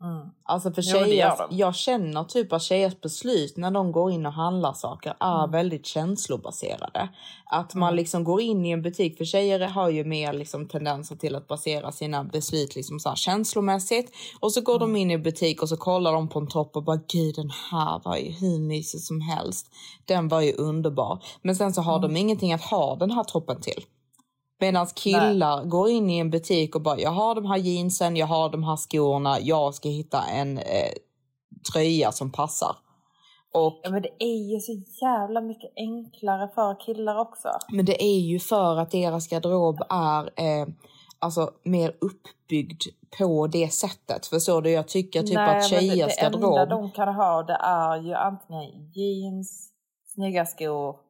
[0.02, 0.30] Mm.
[0.44, 1.58] Alltså för Jo, tjejer, de.
[1.58, 5.52] jag känner typ att tjejers beslut när de går in och handlar saker är Mm.
[5.52, 7.10] väldigt känslobaserade.
[7.46, 7.96] Att man Mm.
[7.96, 11.48] liksom går in i en butik, för tjejer har ju mer liksom tendenser till att
[11.48, 14.12] basera sina beslut liksom så här känslomässigt.
[14.40, 14.94] Och så går Mm.
[14.94, 17.50] de in i butik och så kollar de på en topp och bara gud den
[17.72, 19.72] här var ju hur mysig som helst.
[20.06, 21.24] Den var ju underbar.
[21.42, 22.14] Men sen så har Mm.
[22.14, 23.86] de ingenting att ha den här toppen till.
[24.60, 28.28] Medan killar går in i en butik och bara, jag har de här jeansen, jag
[28.28, 30.92] har de här skorna, jag ska hitta en eh,
[31.74, 32.76] tröja som passar.
[33.54, 37.50] Och, Ja men det är ju så jävla mycket enklare för killar också.
[37.72, 40.68] men det är ju för att deras garderob är eh,
[41.20, 42.84] alltså, mer uppbyggd
[43.18, 44.26] på det sättet.
[44.26, 44.72] Förstår du?
[44.72, 46.70] Jag tycker typ Nej, att det, tjejers det enda garderob...
[46.70, 49.70] de kan ha det är ju antingen jeans,
[50.14, 51.05] snygga skor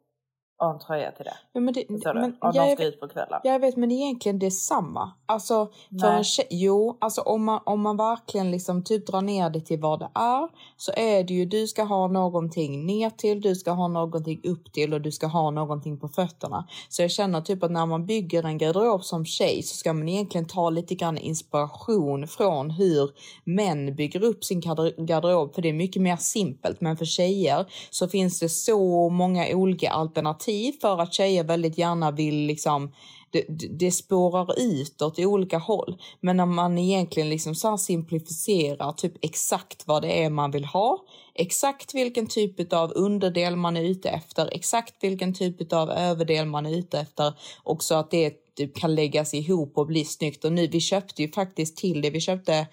[0.58, 1.34] och en tröja till det.
[1.54, 2.22] Ja, men det, Förstår du?
[2.22, 3.40] men, Om jag, de ska ut på kvällen.
[3.44, 5.12] Jag vet, men det är egentligen detsamma.
[5.26, 5.66] Alltså,
[6.02, 6.18] för Nej.
[6.18, 9.80] en tjej, jo, alltså om man, om man verkligen liksom typ drar ner det till
[9.80, 13.72] vad det är så är det ju du ska ha någonting ner till, du ska
[13.72, 16.68] ha någonting upp till och du ska ha någonting på fötterna.
[16.90, 20.10] Så jag känner typ att när man bygger en garderob som tjej så ska man
[20.10, 23.10] egentligen ta lite grann inspiration från hur
[23.44, 26.82] män bygger upp sin garder- garderob för det är mycket mer simpelt.
[26.82, 30.45] Men för tjejer så finns det så många olika alternativ
[30.82, 32.92] för att tjejer väldigt gärna vill liksom
[33.32, 36.02] det, det- spårar ut åt olika håll.
[36.22, 40.66] Men när man egentligen liksom så simplificerar simplifierar typ exakt vad det är man vill
[40.66, 46.46] ha, exakt vilken typ av underdel man är ute efter, exakt vilken typ av överdel
[46.46, 50.46] man är ute efter och så att det typ kan läggas ihop och bli snyggt.
[50.46, 52.10] Och nu, vi köpte ju faktiskt till det.
[52.10, 52.68] Vi köpte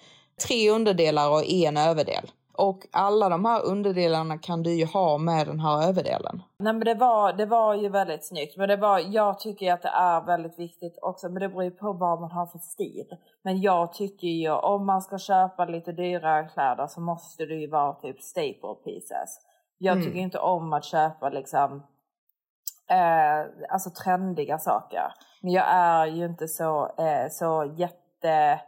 [0.47, 2.31] tre underdelar och en överdel.
[2.57, 6.43] Och alla de här underdelarna kan du ju ha med den här överdelen.
[6.59, 8.57] Nej men det var, det var ju väldigt snyggt.
[8.57, 11.29] Men det var, jag tycker att det är väldigt viktigt också.
[11.29, 13.07] Men det beror ju på vad man har för stil.
[13.43, 17.69] Men jag tycker ju om man ska köpa lite dyrare kläder så måste det ju
[17.69, 19.39] vara typ staple pieces.
[19.77, 20.05] Jag Mm.
[20.05, 21.83] tycker inte om att köpa liksom
[22.89, 23.39] eh,
[23.69, 25.13] alltså trendiga saker.
[25.41, 28.59] Men jag är ju inte så, eh, så jätte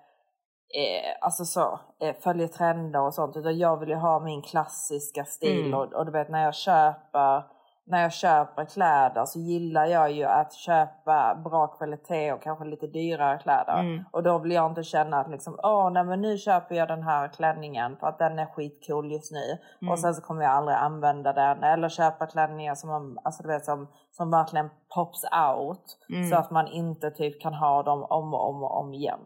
[0.70, 3.38] eh, alltså så, eh, följer trender och sånt.
[3.38, 5.66] Utan jag vill ju ha min klassiska stil.
[5.66, 5.74] Mm.
[5.80, 7.56] Och, och du vet när jag köper
[7.88, 12.88] när jag köper kläder så gillar jag ju att köpa bra kvalitet och kanske lite
[12.88, 13.80] dyrare kläder.
[13.80, 14.04] Mm.
[14.12, 17.04] Och då vill jag inte känna att liksom, åh nej men nu köper jag den
[17.04, 19.58] här klänningen för att den är skitcool just nu.
[19.82, 19.92] Mm.
[19.92, 21.64] Och sen så kommer jag aldrig använda den.
[21.64, 25.98] Eller köpa klänningar som, alltså, du vet, som, som verkligen pops out.
[26.10, 26.30] Mm.
[26.30, 29.20] Så att man inte typ kan ha dem om och om och om igen.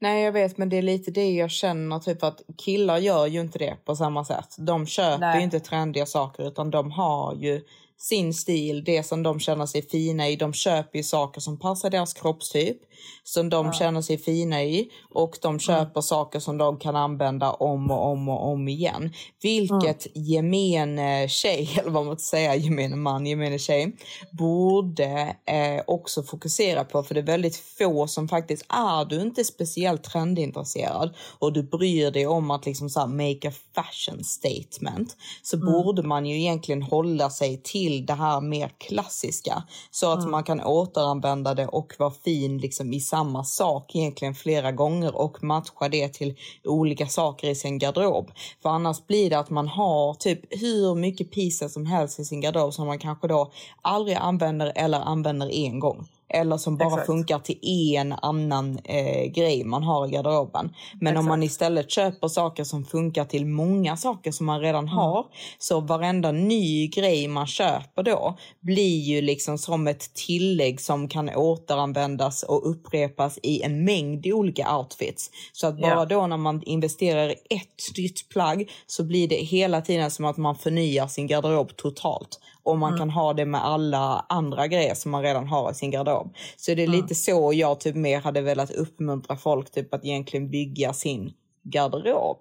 [0.00, 3.40] Nej jag vet men det är lite det jag känner typ att killar gör ju
[3.40, 4.54] inte det på samma sätt.
[4.58, 5.38] De köper Nej.
[5.38, 7.62] ju inte trendiga saker utan de har ju
[8.08, 10.36] sin stil, det som de känner sig fina i.
[10.36, 12.76] De köper ju saker som passar deras kroppstyp,
[13.22, 17.90] som de känner sig fina i och de köper saker som de kan använda om
[17.90, 19.12] och om och om igen.
[19.42, 23.96] Vilket gemene tjej, eller vad man ska säga, gemene man, gemene tjej,
[24.32, 27.02] borde eh, också fokusera på.
[27.02, 32.10] För det är väldigt få som faktiskt, är du inte speciellt trendintresserad och du bryr
[32.10, 36.82] dig om att liksom så här make a fashion statement så borde man ju egentligen
[36.82, 42.10] hålla sig till det här mer klassiska så att man kan återanvända det och vara
[42.10, 47.54] fin liksom i samma sak egentligen flera gånger och matcha det till olika saker i
[47.54, 48.30] sin garderob.
[48.62, 52.40] För annars blir det att man har typ hur mycket pieces som helst i sin
[52.40, 53.52] garderob som man kanske då
[53.82, 56.06] aldrig använder eller använder en gång.
[56.34, 57.06] Eller som bara Exakt.
[57.06, 57.58] funkar till
[57.96, 60.74] en annan eh, grej man har i garderoben.
[61.00, 61.28] Men om Exakt.
[61.28, 64.94] man istället köper saker som funkar till många saker som man redan Mm.
[64.94, 65.26] har.
[65.58, 71.30] Så varenda ny grej man köper då blir ju liksom som ett tillägg som kan
[71.36, 75.30] återanvändas och upprepas i en mängd olika outfits.
[75.52, 76.04] Så att bara Ja.
[76.04, 80.36] då när man investerar i ett nytt plagg så blir det hela tiden som att
[80.36, 82.40] man förnyar sin garderob totalt.
[82.64, 85.90] Och man kan ha det med alla andra grejer som man redan har i sin
[85.90, 86.34] garderob.
[86.56, 90.50] Så det är lite så jag typ mer hade velat uppmuntra folk typ att egentligen
[90.50, 92.38] bygga sin garderob.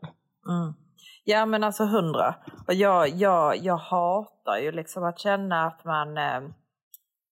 [0.50, 0.74] Mm.
[1.24, 2.36] Ja men alltså hundra.
[2.68, 6.42] Och jag, jag, jag hatar ju liksom att känna att man, eh,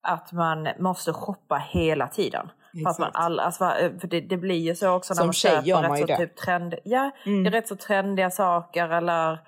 [0.08, 2.50] att man måste shoppa hela tiden.
[2.84, 3.66] För, att man all, alltså,
[4.02, 6.18] för det, det blir ju så också när Som man köper rätt så det.
[6.18, 7.44] typ trend, ja, Mm.
[7.44, 9.40] det är rätt så trendiga saker eller,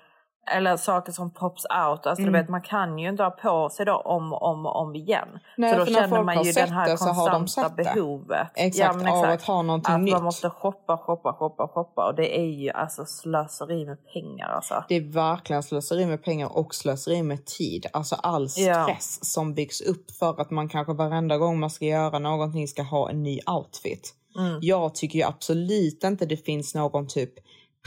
[0.46, 2.06] eller saker som pops out.
[2.06, 2.32] Alltså, Mm.
[2.32, 5.28] du vet, man kan ju inte ha på sig då om och om, om igen.
[5.56, 7.92] Nej, så då känner man ju den här det de konstanta det.
[7.94, 8.48] behovet.
[8.54, 10.14] Exakt, men av att ha någonting att nytt.
[10.14, 12.06] man måste shoppa, shoppa, shoppa, shoppa.
[12.08, 14.84] Och det är ju alltså slöseri med pengar alltså.
[14.88, 17.86] Det är verkligen slöseri med pengar och slöseri med tid.
[17.92, 18.84] Alltså all Ja.
[18.84, 22.82] stress som byggs upp för att man kanske varenda gång man ska göra någonting ska
[22.82, 24.14] ha en ny outfit.
[24.38, 24.58] Mm.
[24.62, 27.32] Jag tycker ju absolut inte det finns någon typ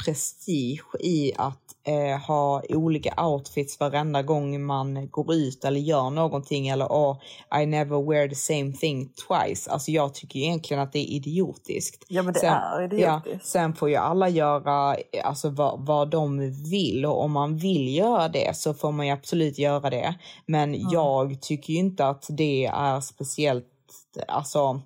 [0.06, 6.68] prestige i att eh, ha olika outfits varenda gång man går ut eller gör någonting
[6.68, 7.18] eller oh,
[7.62, 9.72] I never wear the same thing twice.
[9.72, 12.06] Alltså jag tycker egentligen att det är idiotiskt.
[12.08, 13.28] Ja, men det sen, är idiotiskt.
[13.32, 17.96] Ja, sen får ju alla göra alltså, vad, vad de vill och om man vill
[17.96, 20.16] göra det så får man ju absolut göra det.
[20.46, 23.66] Men jag tycker ju inte att det är speciellt,
[24.28, 24.82] alltså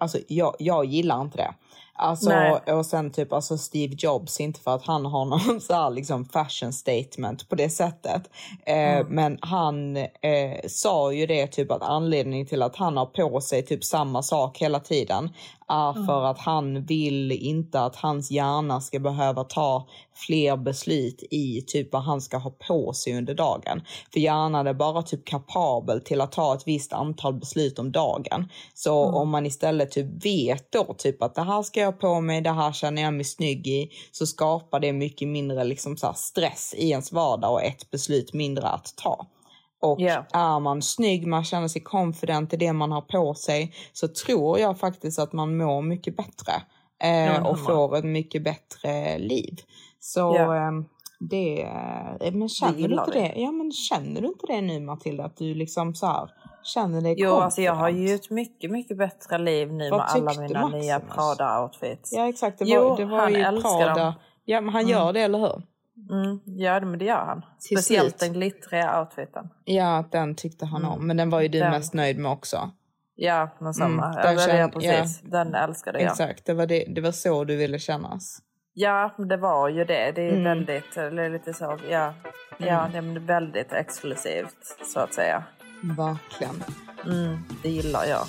[0.00, 1.54] Alltså jag, jag gillar inte det.
[2.02, 2.52] Alltså, Nej.
[2.52, 6.24] och sen typ alltså Steve Jobs, inte för att han har någon så här liksom
[6.24, 8.22] fashion statement på det sättet.
[8.66, 10.06] Eh, Men han eh,
[10.68, 14.58] sa ju det typ att anledningen till att han har på sig typ samma sak
[14.58, 15.30] hela tiden
[15.70, 21.62] är för att han vill inte att hans hjärna ska behöva ta fler beslut i
[21.66, 23.82] typ vad han ska ha på sig under dagen.
[24.12, 28.48] För hjärnan är bara typ kapabel till att ta ett visst antal beslut om dagen.
[28.74, 32.20] Så om man istället typ vet då typ att det här ska jag ha på
[32.20, 36.12] mig, det här känner jag mig snygg i, så skapar det mycket mindre liksom så
[36.14, 39.26] stress i ens vardag och ett beslut mindre att ta.
[39.82, 40.24] Och Ja.
[40.32, 44.58] är man snygg, man känner sig confident i det man har på sig, så tror
[44.58, 46.52] jag faktiskt att man mår mycket bättre.
[47.02, 49.56] Eh, men och får ett mycket bättre liv.
[50.00, 50.56] Så Ja.
[50.56, 50.84] ehm,
[51.20, 51.62] det,
[52.20, 53.20] eh, men känner du inte det.
[53.20, 53.32] det?
[53.36, 55.24] Ja men känner du inte det nu Matilda?
[55.24, 56.30] Att du liksom så här
[56.62, 60.06] känner dig Jo, alltså jag har ju ett mycket, mycket bättre liv nu Vad med
[60.08, 60.84] alla mina Maximus?
[60.84, 62.08] nya Prada-outfits.
[62.12, 64.04] Ja exakt, det var, Jo, det var han ju älskar Prada.
[64.04, 64.12] dem.
[64.44, 65.62] Ja men han gör det eller hur?
[66.10, 67.44] Mm, ja, men det gör han.
[67.68, 68.18] Till Speciellt slut.
[68.20, 69.48] den glittriga outfiten.
[69.64, 70.92] Ja den tyckte han Mm.
[70.92, 71.70] om, men den var ju du Den.
[71.70, 72.70] mest nöjd med också.
[73.14, 74.04] Ja, men samma.
[74.06, 75.20] Mm, ja, den känn- jag precis.
[75.20, 76.10] Den älskade jag.
[76.10, 78.38] Exakt, det var, det, det var så du ville kännas.
[78.74, 80.12] Ja, det var ju det.
[80.14, 80.44] Det är Mm.
[80.44, 82.14] väldigt, eller lite så, ja.
[82.58, 84.56] Ja, det är väldigt exklusivt
[84.94, 85.44] så att säga.
[85.96, 86.64] Verkligen.
[87.06, 88.24] Mm, det gillar jag.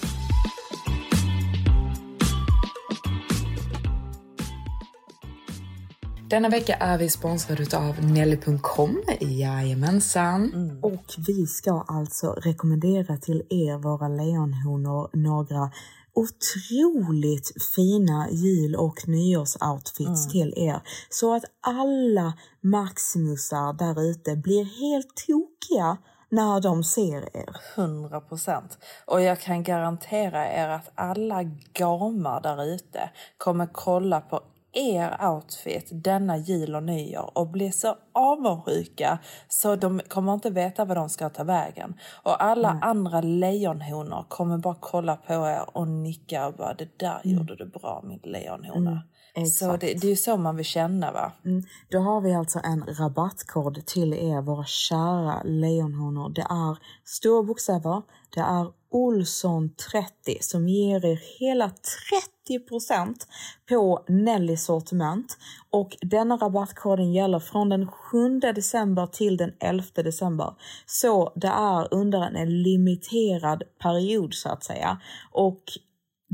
[6.31, 9.01] Denna vecka är vi sponsrade av Nelly.com.
[9.19, 10.79] Jajamensan.
[10.83, 15.71] Och vi ska alltså rekommendera till er, våra lejonhonor, några
[16.13, 20.81] otroligt fina jul och nyårsoutfits till er.
[21.09, 25.97] Så att alla Maximusar där ute blir helt tokiga
[26.29, 27.55] när de ser er.
[27.75, 28.77] 100 procent.
[29.05, 34.41] Och jag kan garantera er att alla gamar där ute kommer kolla på
[34.73, 40.85] er outfit denna jul och nyår och bli så avundsjuka så de kommer inte veta
[40.85, 41.93] vad de ska ta vägen.
[42.23, 47.21] Och alla andra lejonhonor kommer bara kolla på er och nicka och bara det där
[47.23, 48.91] gjorde du bra min lejonhona.
[48.91, 49.81] så exakt.
[49.81, 51.31] det, det är ju så man vill känna va?
[51.45, 51.63] Mm.
[51.89, 56.29] Då har vi alltså en rabattkod till er, våra kära lejonhonor.
[56.29, 58.01] Det är stora bokstäver,
[58.33, 61.71] det är Olsson30 som ger er hela
[62.49, 63.15] 30%
[63.69, 65.37] på Nelly sortiment.
[65.69, 70.53] Och denna rabattkoden gäller från den 7 december till den 11 december.
[70.85, 75.01] Så det är under en limiterad period så att säga.
[75.31, 75.63] Och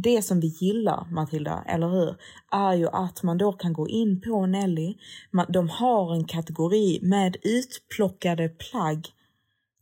[0.03, 2.15] det som vi gillar, Matilda, eller hur,
[2.51, 4.95] är ju att man då kan gå in på Nelly.
[5.31, 9.07] Man, de har en kategori med utplockade plagg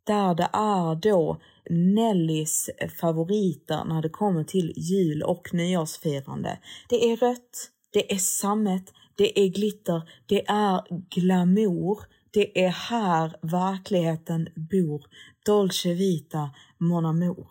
[0.03, 2.69] där det är då Nellys
[3.01, 6.59] favoriter när det kommer till jul och nyårsfirande.
[6.89, 10.81] Det är rött, det är sammet, det är glitter, det är
[11.15, 11.99] glamour.
[12.31, 15.05] Det är här verkligheten bor.
[15.45, 17.47] Dolce Vita, Mon Amour.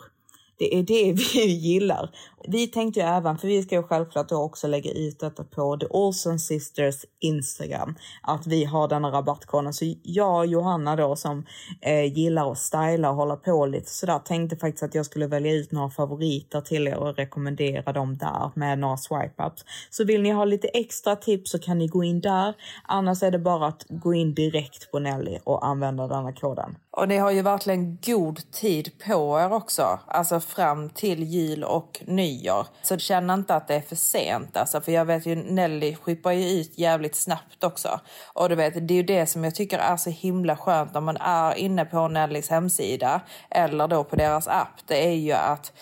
[0.59, 2.11] Det är det vi gillar.
[2.49, 5.87] Vi tänkte ju även, för vi ska ju självklart också lägga ut detta på The
[5.87, 9.73] Olsen Sisters Instagram, att vi har denna rabattkoden.
[9.73, 11.47] Så jag och Johanna då som
[11.81, 15.53] eh, gillar att styla och hålla på lite sådär, tänkte faktiskt att jag skulle välja
[15.53, 19.65] ut några favoriter till er och rekommendera dem där med några swipe-ups.
[19.91, 22.55] Så vill ni ha lite extra tips så kan ni gå in där.
[22.85, 26.77] Annars är det bara att gå in direkt på Nelly och använda denna koden.
[26.91, 29.99] Och ni har ju verkligen god tid på er också.
[30.07, 32.66] Alltså fram till jul och nyår nyår.
[32.83, 34.57] Så känn inte att det är för sent.
[34.57, 38.01] Alltså, för jag vet ju Nelly skippar ju ut jävligt snabbt också.
[38.33, 41.01] Och du vet, det är ju det som jag tycker är så himla skönt när
[41.01, 44.81] man är inne på Nellys hemsida eller då på deras app.
[44.87, 45.73] Det är ju att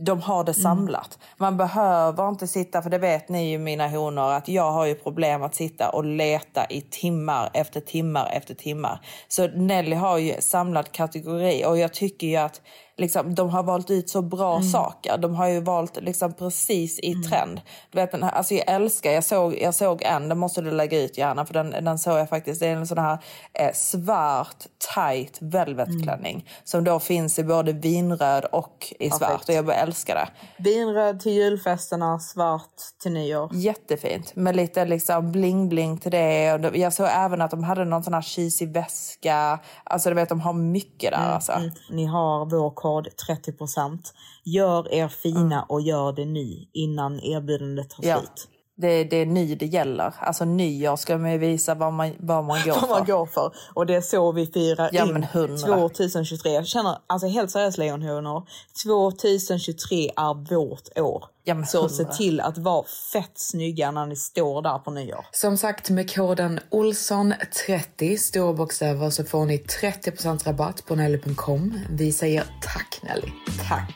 [0.00, 1.18] de har det samlat.
[1.36, 4.94] Man behöver inte sitta, för det vet ni ju mina honor, att jag har ju
[4.94, 9.00] problem att sitta och leta i timmar efter timmar efter timmar.
[9.28, 12.60] Så Nelly har ju samlad kategori och jag tycker ju att
[12.98, 14.68] liksom, de har valt ut så bra Mm.
[14.68, 15.18] saker.
[15.18, 17.60] De har ju valt liksom precis i trend.
[17.90, 20.70] Du vet, den här, alltså jag älskar, jag såg, jag såg en, den måste du
[20.70, 22.60] lägga ut gärna för den, den såg jag faktiskt.
[22.60, 23.18] Det är en sån här
[23.52, 26.46] eh, svart tight velvetklänning Mm.
[26.64, 29.20] som då finns i både vinröd och i svart.
[29.20, 29.48] Perfekt.
[29.48, 30.28] Och jag bara älskar det.
[30.62, 33.50] Vinröd till julfesterna, svart till nyår.
[33.54, 34.36] Jättefint.
[34.36, 36.52] Med lite liksom bling-bling till det.
[36.54, 39.58] Och Jag såg även att de hade någon sån här cheesy väska.
[39.84, 41.52] Alltså du vet, de har mycket där alltså.
[41.52, 41.70] Mm.
[41.90, 43.98] Ni har vår kod 30%.
[44.44, 48.10] Gör er fina och gör det nu innan erbjudandet tar Mm.
[48.10, 48.18] Ja.
[48.18, 48.48] slut.
[48.80, 50.14] Det, det är ny det gäller.
[50.18, 53.12] Alltså nyår ska man ju visa vad man, vad man går Vad man för.
[53.12, 53.52] går för.
[53.74, 55.66] Och det är så vi firar Ja, in men hundra.
[55.88, 56.50] 2023.
[56.52, 58.46] Jag känner, alltså helt seriöst lejonhonor,
[58.84, 61.24] 2023 är vårt år.
[61.44, 65.26] Ja, så se till att vara fett snygga när ni står där på nyår.
[65.32, 71.78] Som sagt, med koden Olsson30, stora bokstäver, så får ni 30% rabatt på Nelly.com.
[71.90, 73.32] Vi säger tack Nelly.
[73.68, 73.94] Tack!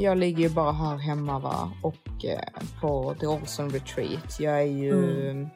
[0.00, 2.40] Jag ligger ju bara här hemma va och eh,
[2.80, 4.40] på The Olsen Retreat.
[4.40, 5.46] Jag är ju...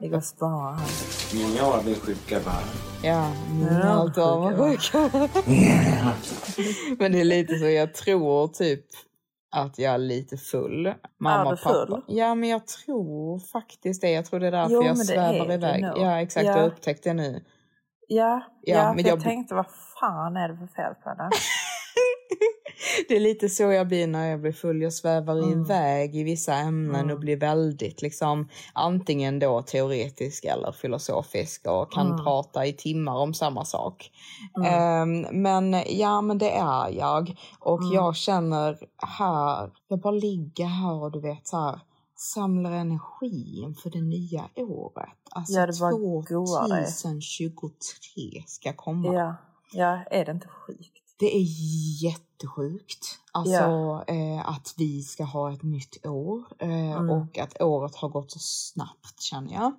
[0.00, 0.88] Ligger och sparar här.
[1.34, 2.54] Mina har blivit sjuka bara.
[3.02, 3.30] Ja,
[3.70, 5.10] Ja, allt avundsjuka.
[6.98, 8.84] Men det är lite så, jag tror typ
[9.56, 10.94] att jag är lite full.
[11.20, 11.86] Mamma Är du pappa.
[11.86, 12.02] full?
[12.06, 14.10] Ja, men jag tror faktiskt det.
[14.10, 15.82] Jag tror det är därför Jo, jag men det svävar iväg.
[15.82, 15.98] nog.
[15.98, 16.46] Ja, exakt.
[16.46, 16.52] Ja.
[16.52, 17.44] Jag har upptäckt det nu.
[18.10, 19.66] Ja, Ja, ja, men jag, jag- tänkte vad
[20.00, 21.30] fan är det för fel på henne?
[23.08, 24.82] Det är lite så jag blir när jag blir full.
[24.82, 25.60] Jag svävar Mm.
[25.60, 32.06] iväg i vissa ämnen och blir väldigt liksom antingen då teoretisk eller filosofisk och kan
[32.06, 32.24] Mm.
[32.24, 34.10] prata i timmar om samma sak.
[34.66, 37.34] Ehm, men ja, men det är jag.
[37.60, 37.92] Och Mm.
[37.94, 38.78] jag känner
[39.18, 41.80] här, jag bara ligger här och du vet så här
[42.16, 45.08] samlar energi inför det nya året.
[45.30, 46.84] Alltså Ja, det bara goar dig.
[46.84, 49.14] 2023 ska komma.
[49.14, 49.36] Ja,
[49.72, 50.97] ja, är det inte sjukt?
[51.18, 51.44] Det är
[52.04, 53.18] jättesjukt.
[53.32, 54.04] Alltså Ja.
[54.06, 57.10] eh, att vi ska ha ett nytt år eh, Mm.
[57.10, 59.72] och att året har gått så snabbt känner jag.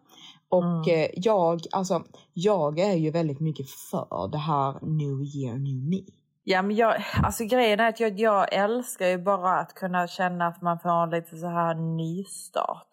[0.50, 1.00] Och Mm.
[1.04, 6.02] eh, jag, alltså, jag är ju väldigt mycket för det här New year, new me.
[6.44, 10.48] Ja, men jag, alltså grejen är att jag, jag älskar ju bara att kunna känna
[10.48, 12.88] att man får en lite så här nystart.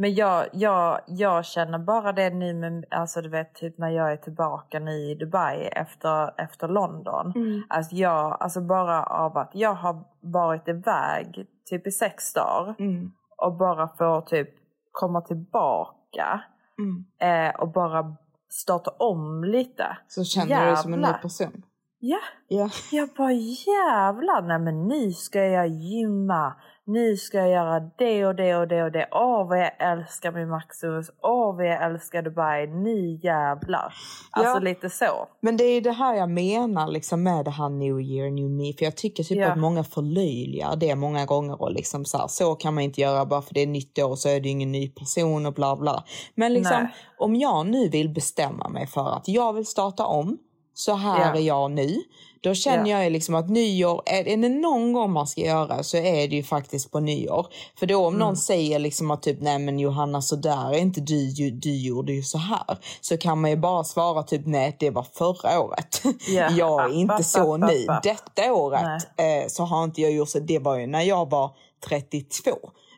[0.00, 4.12] Men jag, jag, jag känner bara det nu med, alltså du vet typ när jag
[4.12, 7.32] är tillbaka nu i Dubai efter, efter London.
[7.68, 13.10] Alltså jag, alltså bara av att jag har varit iväg typ i sex dagar Mm.
[13.36, 14.48] och bara får typ
[14.92, 16.40] komma tillbaka
[16.78, 17.48] Mm.
[17.48, 18.16] eh, och bara
[18.50, 19.96] starta om lite.
[20.08, 21.18] Så känner du dig som en ny Jävlar.
[21.22, 21.62] person?
[22.00, 22.18] Ja,
[22.48, 22.68] Ja.
[22.92, 26.54] jag bara jävlar, nej men nu ska jag gymma,
[26.88, 29.08] nu ska jag göra det och det och det och det.
[29.12, 33.94] Åh vad jag älskar min Maximus, åh vad jag älskar Dubai, nu jävlar.
[34.30, 34.58] Alltså Ja.
[34.58, 35.28] lite så.
[35.40, 38.72] Men det är det här jag menar liksom med det här new year, new me.
[38.72, 39.52] För jag tycker typ Ja.
[39.52, 43.26] att många förlöjligar det många gånger och liksom så här, så kan man inte göra
[43.26, 46.04] bara för det är nytt år så är det ingen ny person och bla bla.
[46.34, 46.94] Men liksom Nej.
[47.18, 50.38] om jag nu vill bestämma mig för att jag vill starta om,
[50.78, 51.34] så här Ja.
[51.36, 52.02] är jag nu.
[52.40, 53.02] Då känner Ja.
[53.02, 56.36] jag liksom att nyår, är är det någon gång man ska göra så är det
[56.36, 57.46] ju faktiskt på nyår.
[57.78, 58.18] För då om Mm.
[58.26, 61.76] någon säger liksom att typ nej men Johanna så där är inte du, ju- du
[61.76, 62.78] gjorde ju så här.
[63.00, 66.02] Så kan man ju bara svara typ nej det var förra året.
[66.28, 66.50] Ja.
[66.50, 67.86] Jag är inte så ny.
[68.02, 70.38] Detta året eh, så har inte jag gjort så.
[70.38, 71.50] Det var ju när jag var
[71.88, 72.50] 32.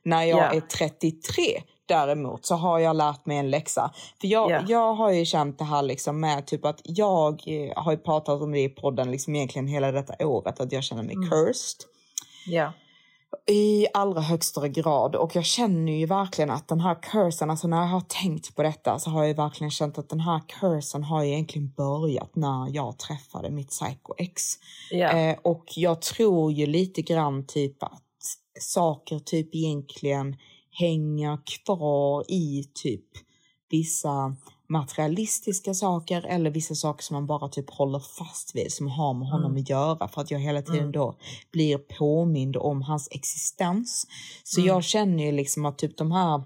[0.05, 0.45] När jag Ja.
[0.45, 3.91] är 33 däremot så har jag lärt mig en läxa.
[4.20, 4.62] För jag, Ja.
[4.68, 8.43] jag har ju känt det här liksom med typ att jag eh, har ju pratat
[8.43, 11.80] om det i podden liksom egentligen hela detta året att jag känner mig cursed
[12.47, 12.72] Ja.
[13.47, 17.80] i allra högsta grad och jag känner ju verkligen att den här cursen, alltså när
[17.80, 21.24] jag har tänkt på detta så har jag verkligen känt att den här cursen har
[21.24, 24.43] egentligen börjat när jag träffade mitt psycho ex.
[24.91, 25.11] Ja.
[25.11, 28.03] Eh, och jag tror ju lite grann typ att
[28.61, 30.36] saker typ egentligen
[30.71, 33.07] hänger kvar i typ
[33.71, 34.37] vissa
[34.68, 39.29] materialistiska saker eller vissa saker som man bara typ håller fast vid som har med
[39.29, 40.09] honom att göra.
[40.09, 41.16] För att jag hela tiden då
[41.53, 44.07] blir påmind om hans existens.
[44.45, 46.43] Så jag känner ju liksom att typ de här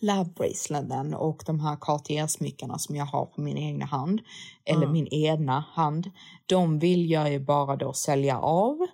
[0.00, 4.20] love braceleten och de här Cartier-smyckena som jag har på min egna hand,
[4.64, 6.10] eller min ena hand,
[6.46, 8.86] de vill jag ju bara då sälja av.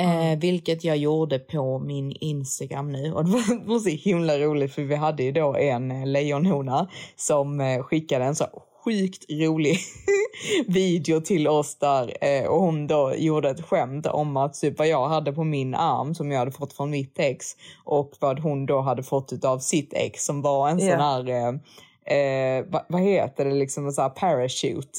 [0.00, 3.12] Eh, vilket jag gjorde på min Instagram nu.
[3.12, 3.30] Och det
[3.66, 8.24] var, så himla roligt för vi hade ju då en eh, lejonhona som eh, skickade
[8.24, 8.46] en så
[8.84, 9.78] sjukt rolig
[10.66, 14.88] video till oss där eh, och hon då gjorde ett skämt om att typ vad
[14.88, 17.46] jag hade på min arm som jag hade fått från mitt ex
[17.84, 20.90] och vad hon då hade fått av sitt ex som var en Ja.
[20.90, 22.18] sån här, eh,
[22.58, 24.98] eh, vad, vad heter det, liksom en sån här parachute.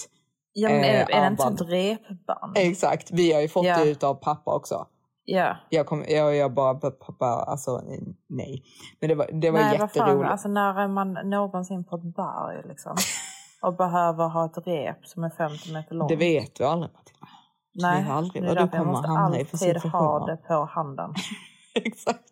[0.54, 1.62] Ja, men är, Eh, det inte armband.
[1.62, 2.58] ett repband?
[2.58, 3.78] Exakt, vi har ju fått Ja.
[3.84, 4.86] det utav pappa också.
[5.26, 5.58] Ja.
[5.70, 7.82] Jag, kom, jag, jag bara, pappa, alltså
[8.28, 8.64] nej.
[9.00, 10.32] Men det var, det var Nej, vad fan, jätteroligt.
[10.32, 12.96] alltså när är man någonsin på ett berg liksom?
[13.62, 16.10] Och behöver ha ett rep som är 50 meter långt?
[16.10, 17.28] Det vet du aldrig Matilda.
[17.74, 20.38] Nej, vet aldrig vad du därför jag kommer måste hamna i för alltid ha det
[20.38, 21.14] på handen.
[21.74, 22.24] Exakt.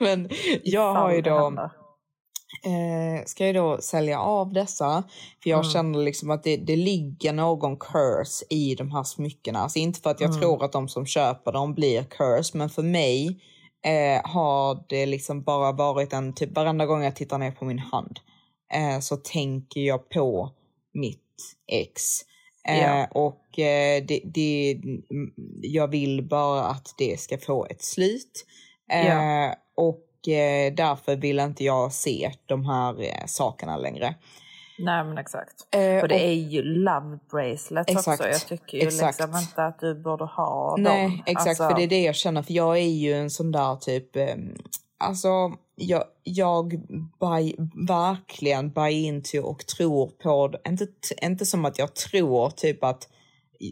[0.00, 0.28] Men
[0.64, 1.70] jag har ju då, händer.
[2.62, 5.04] Eh, ska jag då sälja av dessa.
[5.42, 5.70] För jag Mm.
[5.72, 9.58] känner liksom att det, det ligger någon curse i de här smyckena.
[9.58, 10.40] Alltså inte för att jag Mm.
[10.40, 13.40] tror att de som köper dem blir curse, men för mig
[13.86, 17.78] eh, har det liksom bara varit en, typ varenda gång jag tittar ner på min
[17.78, 18.18] hand
[18.74, 20.50] eh, så tänker jag på
[20.94, 21.20] mitt
[21.72, 22.02] ex.
[22.68, 23.06] Ja.
[23.06, 24.76] Och eh, det, det,
[25.62, 28.44] jag vill bara att det ska få ett slut.
[28.86, 29.54] Ja.
[29.76, 30.00] Och
[30.76, 34.14] därför vill inte jag se de här eh, sakerna längre.
[34.78, 35.54] Nej men exakt.
[35.70, 38.32] Eh, och det och- är ju love bracelets Exakt, också.
[38.32, 39.18] Jag tycker ju exakt.
[39.20, 41.22] liksom inte att du borde ha Nej, dem.
[41.26, 41.48] exakt.
[41.48, 42.42] Alltså, För det är det jag känner.
[42.42, 44.16] För jag är ju en sån där typ...
[44.16, 44.34] Eh,
[44.98, 46.68] alltså, jag, jag
[47.20, 47.54] buy,
[47.88, 50.54] verkligen buy into och tror på...
[50.68, 50.86] Inte,
[51.22, 53.08] inte som att jag tror typ att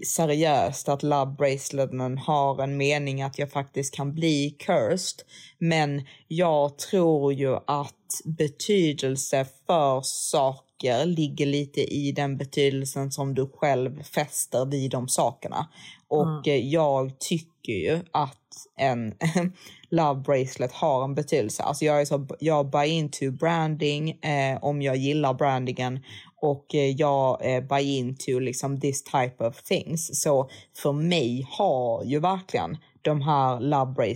[0.07, 5.27] seriöst att love braceleten har en mening att jag faktiskt kan bli cursed.
[5.59, 13.49] Men jag tror ju att betydelse för saker ligger lite i den betydelsen som du
[13.55, 15.69] själv fäster vid de sakerna.
[16.09, 18.39] Och eh, jag tycker ju att
[18.77, 19.15] en
[19.91, 21.63] love bracelet har en betydelse.
[21.63, 26.01] Alltså jag är så, jag buy into branding eh, om jag gillar brandingen
[26.43, 30.23] och eh, jag eh, buy into liksom this type of things.
[30.23, 34.15] Så för mig har ju verkligen de här love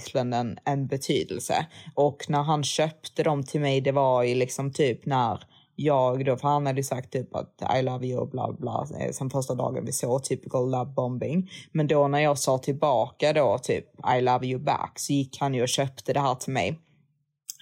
[0.65, 1.67] en betydelse.
[1.95, 5.39] Och när han köpte dem till mig, det var ju liksom typ när
[5.77, 8.87] jag då, för han hade ju sagt typ att I love you och bla bla
[9.01, 11.51] eh, sen första dagen vi såg typical love bombing.
[11.73, 13.85] Men då när jag sa tillbaka då typ
[14.19, 16.81] I love you back så gick han ju och köpte det här till mig.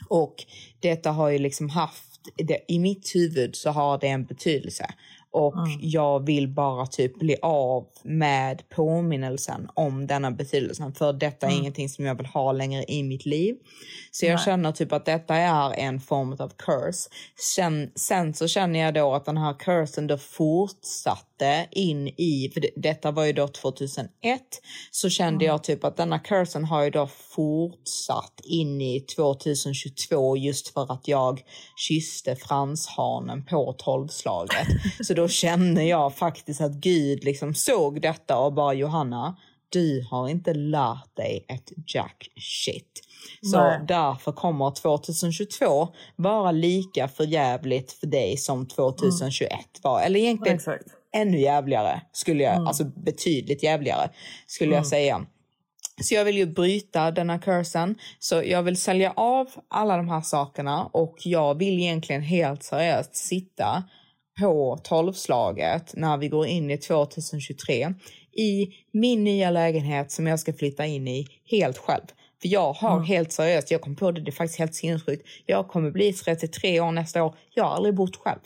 [0.08, 0.34] Och
[0.80, 4.86] detta har ju liksom haft, det, i mitt huvud så har det en betydelse.
[5.30, 10.94] Och jag vill bara typ bli av med påminnelsen om denna betydelsen.
[10.94, 13.56] För detta är ingenting som jag vill ha längre i mitt liv.
[14.10, 17.10] Så jag känner typ att detta är en form av curse.
[17.56, 20.18] Sen, sen så känner jag då att den här cursen då
[21.34, 24.10] fortsatte in i, för det, detta var ju då 2001,
[24.90, 30.68] så kände jag typ att denna cursen har ju då fortsatt in i 2022 just
[30.68, 31.40] för att jag
[31.76, 34.66] kysste franshanen på tolvslaget.
[35.00, 39.36] så då kände jag faktiskt att Gud liksom såg detta och bara Johanna,
[39.68, 43.00] du har inte lärt dig ett jack shit.
[43.42, 43.80] Så Nej.
[43.88, 49.50] därför kommer 2022 vara lika förjävligt för dig som 2021
[49.82, 50.00] var.
[50.00, 50.84] Eller egentligen Exakt.
[51.14, 54.08] Ännu jävligare, skulle jag, alltså betydligt jävligare,
[54.46, 55.26] skulle jag säga.
[56.02, 57.94] Så jag vill ju bryta denna cursen.
[58.18, 63.16] Så jag vill sälja av alla de här sakerna och jag vill egentligen helt seriöst
[63.16, 63.84] sitta
[64.40, 67.94] på tolvslaget när vi går in i 2023
[68.32, 72.06] i min nya lägenhet som jag ska flytta in i helt själv.
[72.42, 75.26] För jag har helt seriöst, jag kom på det, det är faktiskt helt sinnessjukt.
[75.46, 77.34] Jag kommer bli 33 år nästa år.
[77.54, 78.40] Jag har aldrig bott själv.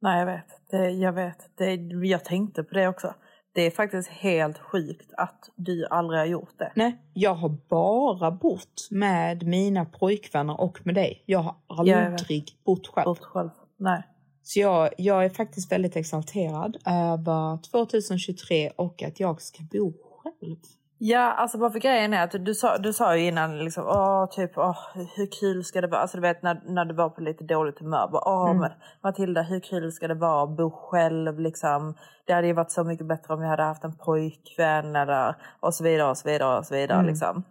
[0.00, 0.59] Nej, jag vet.
[0.70, 1.50] Det, jag vet.
[1.54, 1.74] Det,
[2.06, 3.14] jag tänkte på det också.
[3.52, 6.72] Det är faktiskt helt sjukt att du aldrig har gjort det.
[6.74, 11.22] Nej, jag har bara bott med mina pojkvänner och med dig.
[11.26, 13.04] Jag har jag aldrig bott själv.
[13.04, 13.50] Bort själv.
[13.78, 14.02] Nej.
[14.42, 20.56] Så jag, jag är faktiskt väldigt exalterad över 2023 och att jag ska bo själv.
[21.02, 24.26] Ja, alltså bara för grejen är att du sa, du sa ju innan liksom, åh,
[24.30, 24.76] typ, åh,
[25.16, 26.00] hur kul ska det vara?
[26.00, 28.08] Alltså du vet när, när du var på lite dåligt humör.
[28.12, 28.70] Bara, åh, men
[29.02, 31.94] Matilda, hur kul ska det vara att bo själv liksom?
[32.26, 35.74] Det hade ju varit så mycket bättre om jag hade haft en pojkvän eller och
[35.74, 37.42] så vidare och så vidare och så vidare liksom.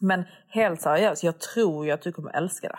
[0.00, 2.78] Men helt seriöst, jag tror ju att du kommer älska det.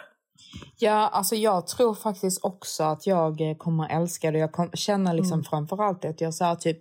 [0.79, 4.39] Ja, alltså jag tror faktiskt också att jag eh, kommer älska det.
[4.39, 5.43] Jag kom, känner liksom Mm.
[5.43, 6.79] framförallt att jag så här typ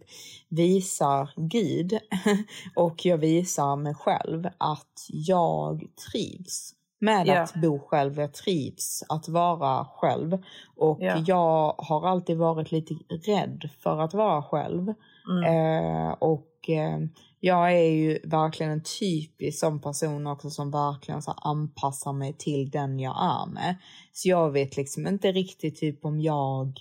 [0.48, 1.98] visar Gud
[2.76, 7.40] och jag visar mig själv att jag trivs med Ja.
[7.42, 8.18] att bo själv.
[8.20, 10.38] Jag trivs att vara själv.
[10.76, 11.16] Och Ja.
[11.26, 12.94] jag har alltid varit lite
[13.26, 14.94] rädd för att vara själv.
[15.30, 15.44] Mm.
[15.44, 16.98] Eh, och eh,
[17.40, 22.70] jag är ju verkligen en typisk sån person också som verkligen så anpassar mig till
[22.70, 23.76] den jag är med.
[24.12, 26.72] Så jag vet liksom inte riktigt typ om jag...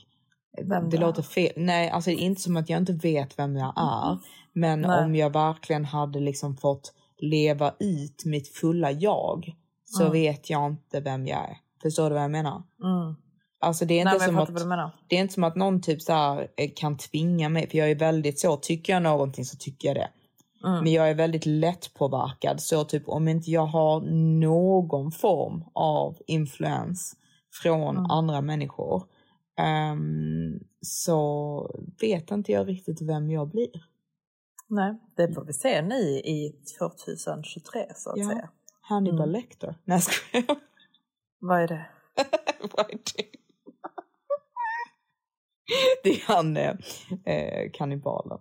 [0.64, 1.52] Vem det låter fel.
[1.56, 4.18] Nej, alltså det är inte som att jag inte vet vem jag är.
[4.54, 5.04] Men Nej.
[5.06, 9.54] om jag verkligen hade liksom fått leva ut mitt fulla jag
[9.86, 10.14] så Mm.
[10.14, 11.58] vet jag inte vem jag är.
[11.82, 12.64] Förstår du vad jag menar?
[12.84, 13.16] Mm.
[13.62, 16.02] Alltså det är Nej, inte jag som att det är inte som att någon typ
[16.02, 19.58] så här eh, kan tvinga mig, för jag är väldigt så, tycker jag någonting så
[19.58, 20.10] tycker jag det.
[20.64, 20.84] Mm.
[20.84, 24.02] Men jag är väldigt lättpåverkad, så typ om inte jag har
[24.40, 27.16] någon form av influens
[27.64, 28.12] från Mm.
[28.12, 29.04] andra människor
[29.60, 33.86] ehm, så vet inte jag riktigt vem jag blir.
[34.68, 38.30] Nej, det får vi se nu i 2023 så att Ja.
[38.30, 38.50] säga.
[38.82, 39.32] Hannibal Mm.
[39.32, 39.76] Lecter.
[39.86, 40.02] Nej,
[40.34, 40.56] jag.
[41.40, 41.86] Vad är det?
[42.76, 43.26] Vad är det?
[46.04, 46.76] Det är han eh,
[47.26, 48.40] eh, kannibalen.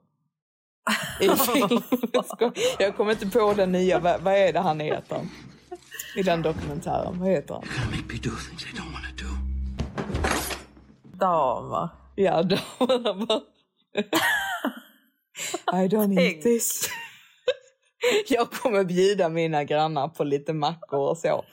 [1.20, 1.82] I film.
[2.78, 3.98] Jag kommer inte på den nya.
[3.98, 5.20] Vad, vad är det han heter?
[6.16, 7.18] I den dokumentären.
[7.20, 7.64] Vad heter han?
[7.90, 9.30] make me do things I don't want to do.
[11.18, 11.88] Damer.
[12.14, 13.40] Ja, bara,
[15.72, 16.90] I don't eat this.
[18.28, 21.34] Jag kommer bjuda mina grannar på lite mackor och så.
[21.34, 21.44] Och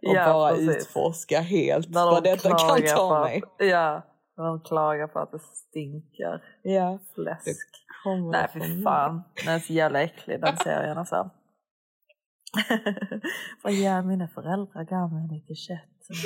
[0.00, 0.76] Ja, bara precis.
[0.76, 3.42] utforska helt När vad de detta kan ta mig.
[3.44, 4.02] Att, ja,
[4.36, 7.68] när de klagar på att det stinker Ja, det fläsk.
[8.02, 11.30] Kommer Nej från fy fan, den är så jävla äcklig den serien alltså.
[13.62, 16.18] Vad gör mina föräldrar gav mig lite kött.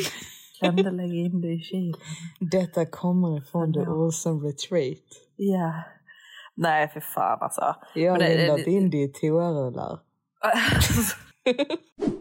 [0.61, 1.95] Glömde lägga in det i kylen.
[2.41, 3.81] Detta kommer ifrån The.
[3.81, 4.99] Olsen Retreat.
[5.37, 5.83] Ja.
[6.55, 7.77] Nej för fan alltså.
[7.95, 8.65] Jag det- Linda det-
[8.99, 9.99] i toarullar.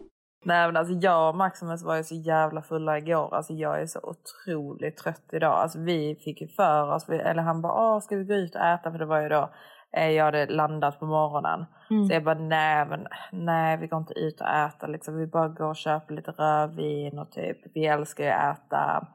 [0.44, 3.34] Nej men alltså jag och Maximus var ju så jävla fulla igår.
[3.34, 5.52] Alltså jag är så otroligt trött idag.
[5.52, 8.60] Alltså vi fick ju för oss, eller han bara åh ska vi gå ut och
[8.60, 8.92] äta?
[8.92, 9.50] För det var ju då
[9.96, 11.66] eh, jag hade landat på morgonen.
[11.90, 12.04] Mm.
[12.04, 15.16] Så jag bara nej men nej vi går inte ut och äta liksom.
[15.16, 19.06] Vi bara går och köper lite rödvin och typ vi älskar ju att äta,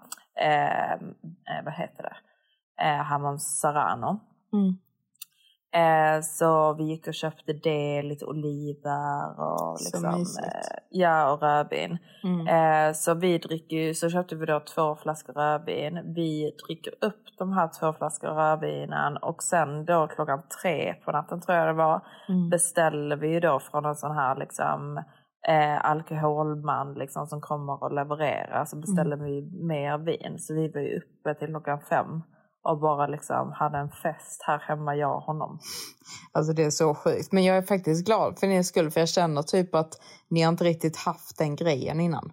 [0.42, 2.16] eh, eh, vad heter det?
[2.84, 4.20] Eh, Hamon Serrano.
[4.54, 4.78] Mm.
[5.78, 11.98] Eh, så vi gick och köpte det, lite oliver och liksom, eh, ja, och rödvin.
[12.24, 12.48] Mm.
[12.48, 16.14] Eh, så vi dricker så köpte vi då två flaskor rödvin.
[16.16, 21.42] Vi dricker upp de här två flaskor rödvinen och sen då klockan tre på natten
[21.42, 22.50] tror jag det var Mm.
[22.50, 24.98] beställer vi då från en sån här liksom
[25.48, 29.26] eh, alkoholman liksom som kommer och levererar så beställer Mm.
[29.26, 30.40] vi mer vin.
[30.40, 32.22] Så vi var ju uppe till klockan fem
[32.68, 35.60] och bara liksom hade en fest här hemma jag och honom.
[36.32, 37.32] Alltså det är så sjukt.
[37.32, 39.94] Men jag är faktiskt glad för din skull för jag känner typ att
[40.30, 42.32] ni har inte riktigt haft den grejen innan.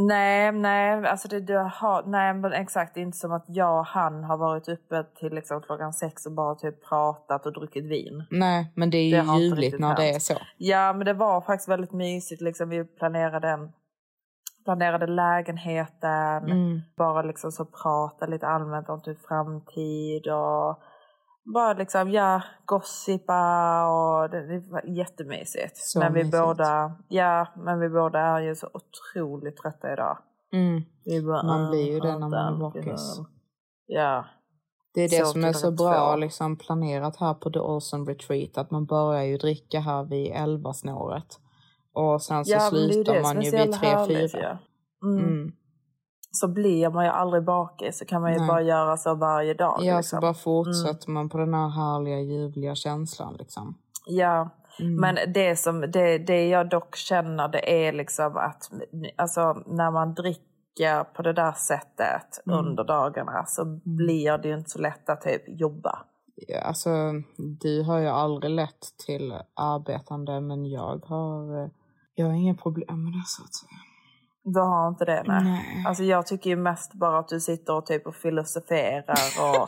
[0.00, 3.78] Nej, nej, alltså det, det har, nej men exakt, det är inte som att jag
[3.78, 7.84] och han har varit uppe till liksom klockan sex och bara typ pratat och druckit
[7.84, 8.24] vin.
[8.30, 10.16] Nej, men det är Det ju ljuvligt när det hänt.
[10.16, 10.34] är så.
[10.56, 12.40] Ja, men det var faktiskt väldigt mysigt.
[12.42, 13.58] Liksom, vi planerade,
[14.68, 16.44] planerade lägenheten.
[16.44, 16.80] Mm.
[16.96, 20.78] Bara liksom så prata lite allmänt om typ framtid och
[21.54, 23.42] bara liksom, ja, gossipa
[23.86, 25.76] och det, det var jättemysigt.
[25.76, 26.42] Så men vi mysigt.
[26.42, 30.18] båda, ja, men vi båda är ju så otroligt trötta idag.
[30.52, 30.82] Mm.
[31.26, 33.26] Bara, Man blir ju "Åh, det när man är bakis." killen."
[33.86, 34.24] Ja,
[34.94, 38.12] Det är det Så som är till så bra liksom, planerat här på The Awesome
[38.12, 38.58] Retreat.
[38.58, 41.40] Att man börjar ju dricka här vid 11 snåret.
[41.94, 44.38] Och sen så ja slutar det man ju vid härligt 3-4.
[44.38, 44.56] ju.
[45.10, 45.24] Mm.
[45.24, 45.52] Mm.
[46.30, 48.48] Så blir man ju aldrig bakis så kan man ju Nej.
[48.48, 49.78] bara göra så varje dag.
[49.82, 50.16] Ja, liksom.
[50.16, 53.78] så bara fortsätter man på den här härliga ljuvliga känslan liksom.
[54.06, 54.48] Ja,
[54.80, 54.94] Mm.
[55.00, 58.70] men det, som, det, det jag dock känner det är liksom att
[59.16, 62.58] alltså, när man dricker på det där sättet Mm.
[62.58, 65.98] under dagarna så blir det ju inte så lätt att typ jobba.
[66.48, 66.90] Ja, alltså,
[67.60, 71.68] du har ju aldrig lett till arbetande, men jag har, eh,
[72.18, 73.70] jag har inga problem med det så att säga.
[74.44, 75.22] Du har inte det?
[75.26, 75.44] Nej.
[75.44, 75.84] Nej.
[75.86, 79.66] Alltså jag tycker ju mest bara att du sitter och typ och filosoferar och,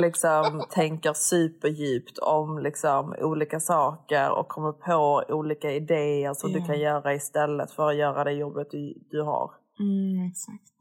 [0.00, 6.58] liksom tänker superdjupt om liksom olika saker och kommer på olika idéer som Ja.
[6.58, 9.50] du kan göra istället för att göra det jobbet du, du har.
[9.80, 10.72] Mm, exakt.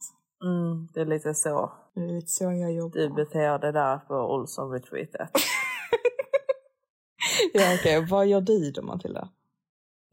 [0.44, 3.00] Mm, det är lite så Det är lite så jag jobbar.
[3.00, 5.30] du beter dig där på Olsson retreatet.
[7.54, 8.06] ja, okej.
[8.10, 9.30] Vad gör du då, Matilda?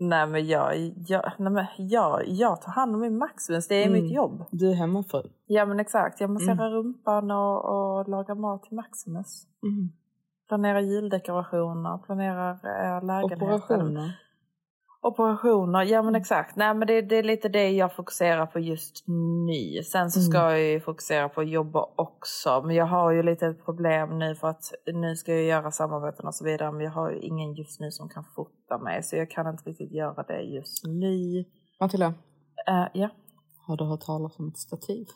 [0.01, 3.86] Nej men jag, jag, nej, men jag, jag tar hand om min Maximus, det är
[3.86, 4.03] Mm.
[4.03, 4.44] mitt jobb.
[4.51, 5.22] Du är hemmafru.
[5.46, 6.72] Ja men exakt, jag masserar Mm.
[6.72, 7.64] rumpan och,
[7.98, 9.46] och lagar mat till Maximus.
[9.62, 9.88] Mm.
[10.48, 13.42] Planerar juldekorationer, planerar äh, lägenheten.
[13.42, 14.20] Operationer.
[15.03, 16.20] Operationer, ja men Mm.
[16.20, 16.57] exakt.
[16.57, 19.05] Nej men det, det är lite det jag fokuserar på just
[19.46, 19.82] nu.
[19.82, 20.51] Sen så ska Mm.
[20.51, 22.62] jag ju fokusera på att jobba också.
[22.66, 26.34] Men jag har ju lite problem nu för att nu ska jag göra samarbeten och
[26.34, 26.72] så vidare.
[26.72, 29.03] Men jag har ju ingen just nu som kan fota mig.
[29.03, 31.44] Så jag kan inte riktigt göra det just nu.
[31.80, 32.14] Matilda,
[32.68, 33.09] Eh, ja.
[33.66, 35.07] har du hört talas om ett stativ?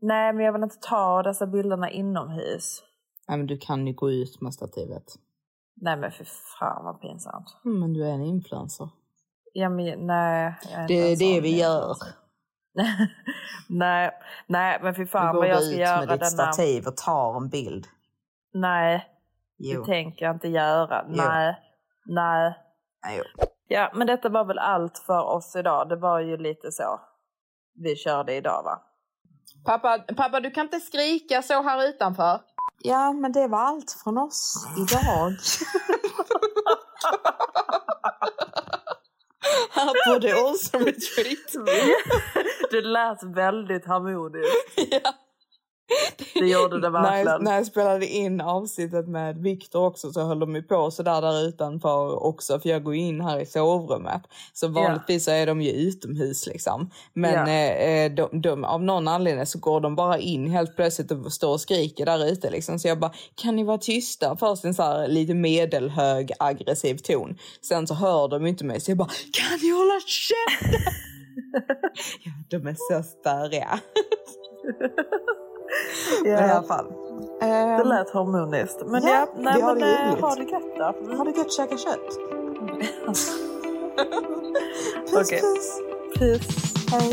[0.00, 2.82] Nej men jag vill inte ta dessa bilderna inomhus.
[3.28, 5.04] Nej, men du kan ju gå ut med stativet.
[5.80, 6.24] Nej men för
[6.58, 7.56] fan vad pinsamt.
[7.64, 8.88] Mm, Men du är en influencer.
[9.52, 11.96] Ja, men, nej, är Det är det vi gör.
[13.68, 14.10] nej,
[14.46, 16.24] nej, men fy Du fan går vad jag ut ska med göra ditt denna...
[16.52, 17.86] stativ och tar en bild.
[18.52, 19.06] Nej,
[19.58, 19.80] Jo.
[19.80, 21.04] det tänker jag inte göra.
[21.08, 21.14] Jo.
[21.16, 21.56] Nej,
[22.06, 22.54] nej.
[23.04, 23.22] Nej,
[23.68, 25.88] Ja, men detta var väl allt för oss idag.
[25.88, 27.00] Det var ju lite så
[27.74, 28.82] vi körde idag va?
[29.64, 32.40] Pappa, pappa, du kan inte skrika så här utanför.
[32.78, 35.32] Ja, men det var allt från oss idag.
[39.70, 41.66] här på The Awesome Retreat.
[42.70, 44.90] det lät väldigt harmoniskt.
[44.90, 45.14] ja.
[46.34, 47.44] Det gjorde det när, jag, verkligen.
[47.44, 51.22] när jag spelade in avsnittet med Viktor också så höll de ju på så där,
[51.22, 54.22] där utanför också för jag går in här i sovrummet.
[54.52, 56.90] Så vanligtvis så är de ju utomhus liksom.
[57.12, 57.54] Men Ja.
[57.54, 61.52] eh, de, de, av någon anledning så går de bara in helt plötsligt och står
[61.52, 62.78] och skriker där ute liksom.
[62.78, 64.36] Så jag bara, kan ni vara tysta?
[64.36, 67.38] Först en så här lite medelhög aggressiv ton.
[67.62, 70.92] Sen så hör de inte mig så jag bara, kan ni hålla käften?
[72.24, 73.80] ja, de är så störiga.
[76.24, 76.86] I alla fall.
[77.40, 78.82] det Ehm, lät harmoniskt.
[78.86, 80.20] Men Ja, ja, nej, vi har men, det roligt.
[80.20, 80.84] ha det gött då.
[81.16, 82.08] Har det gött käka kött?
[85.10, 85.40] puss Okej.
[85.40, 85.80] puss.
[86.18, 86.46] Puss.
[86.92, 87.12] Hej.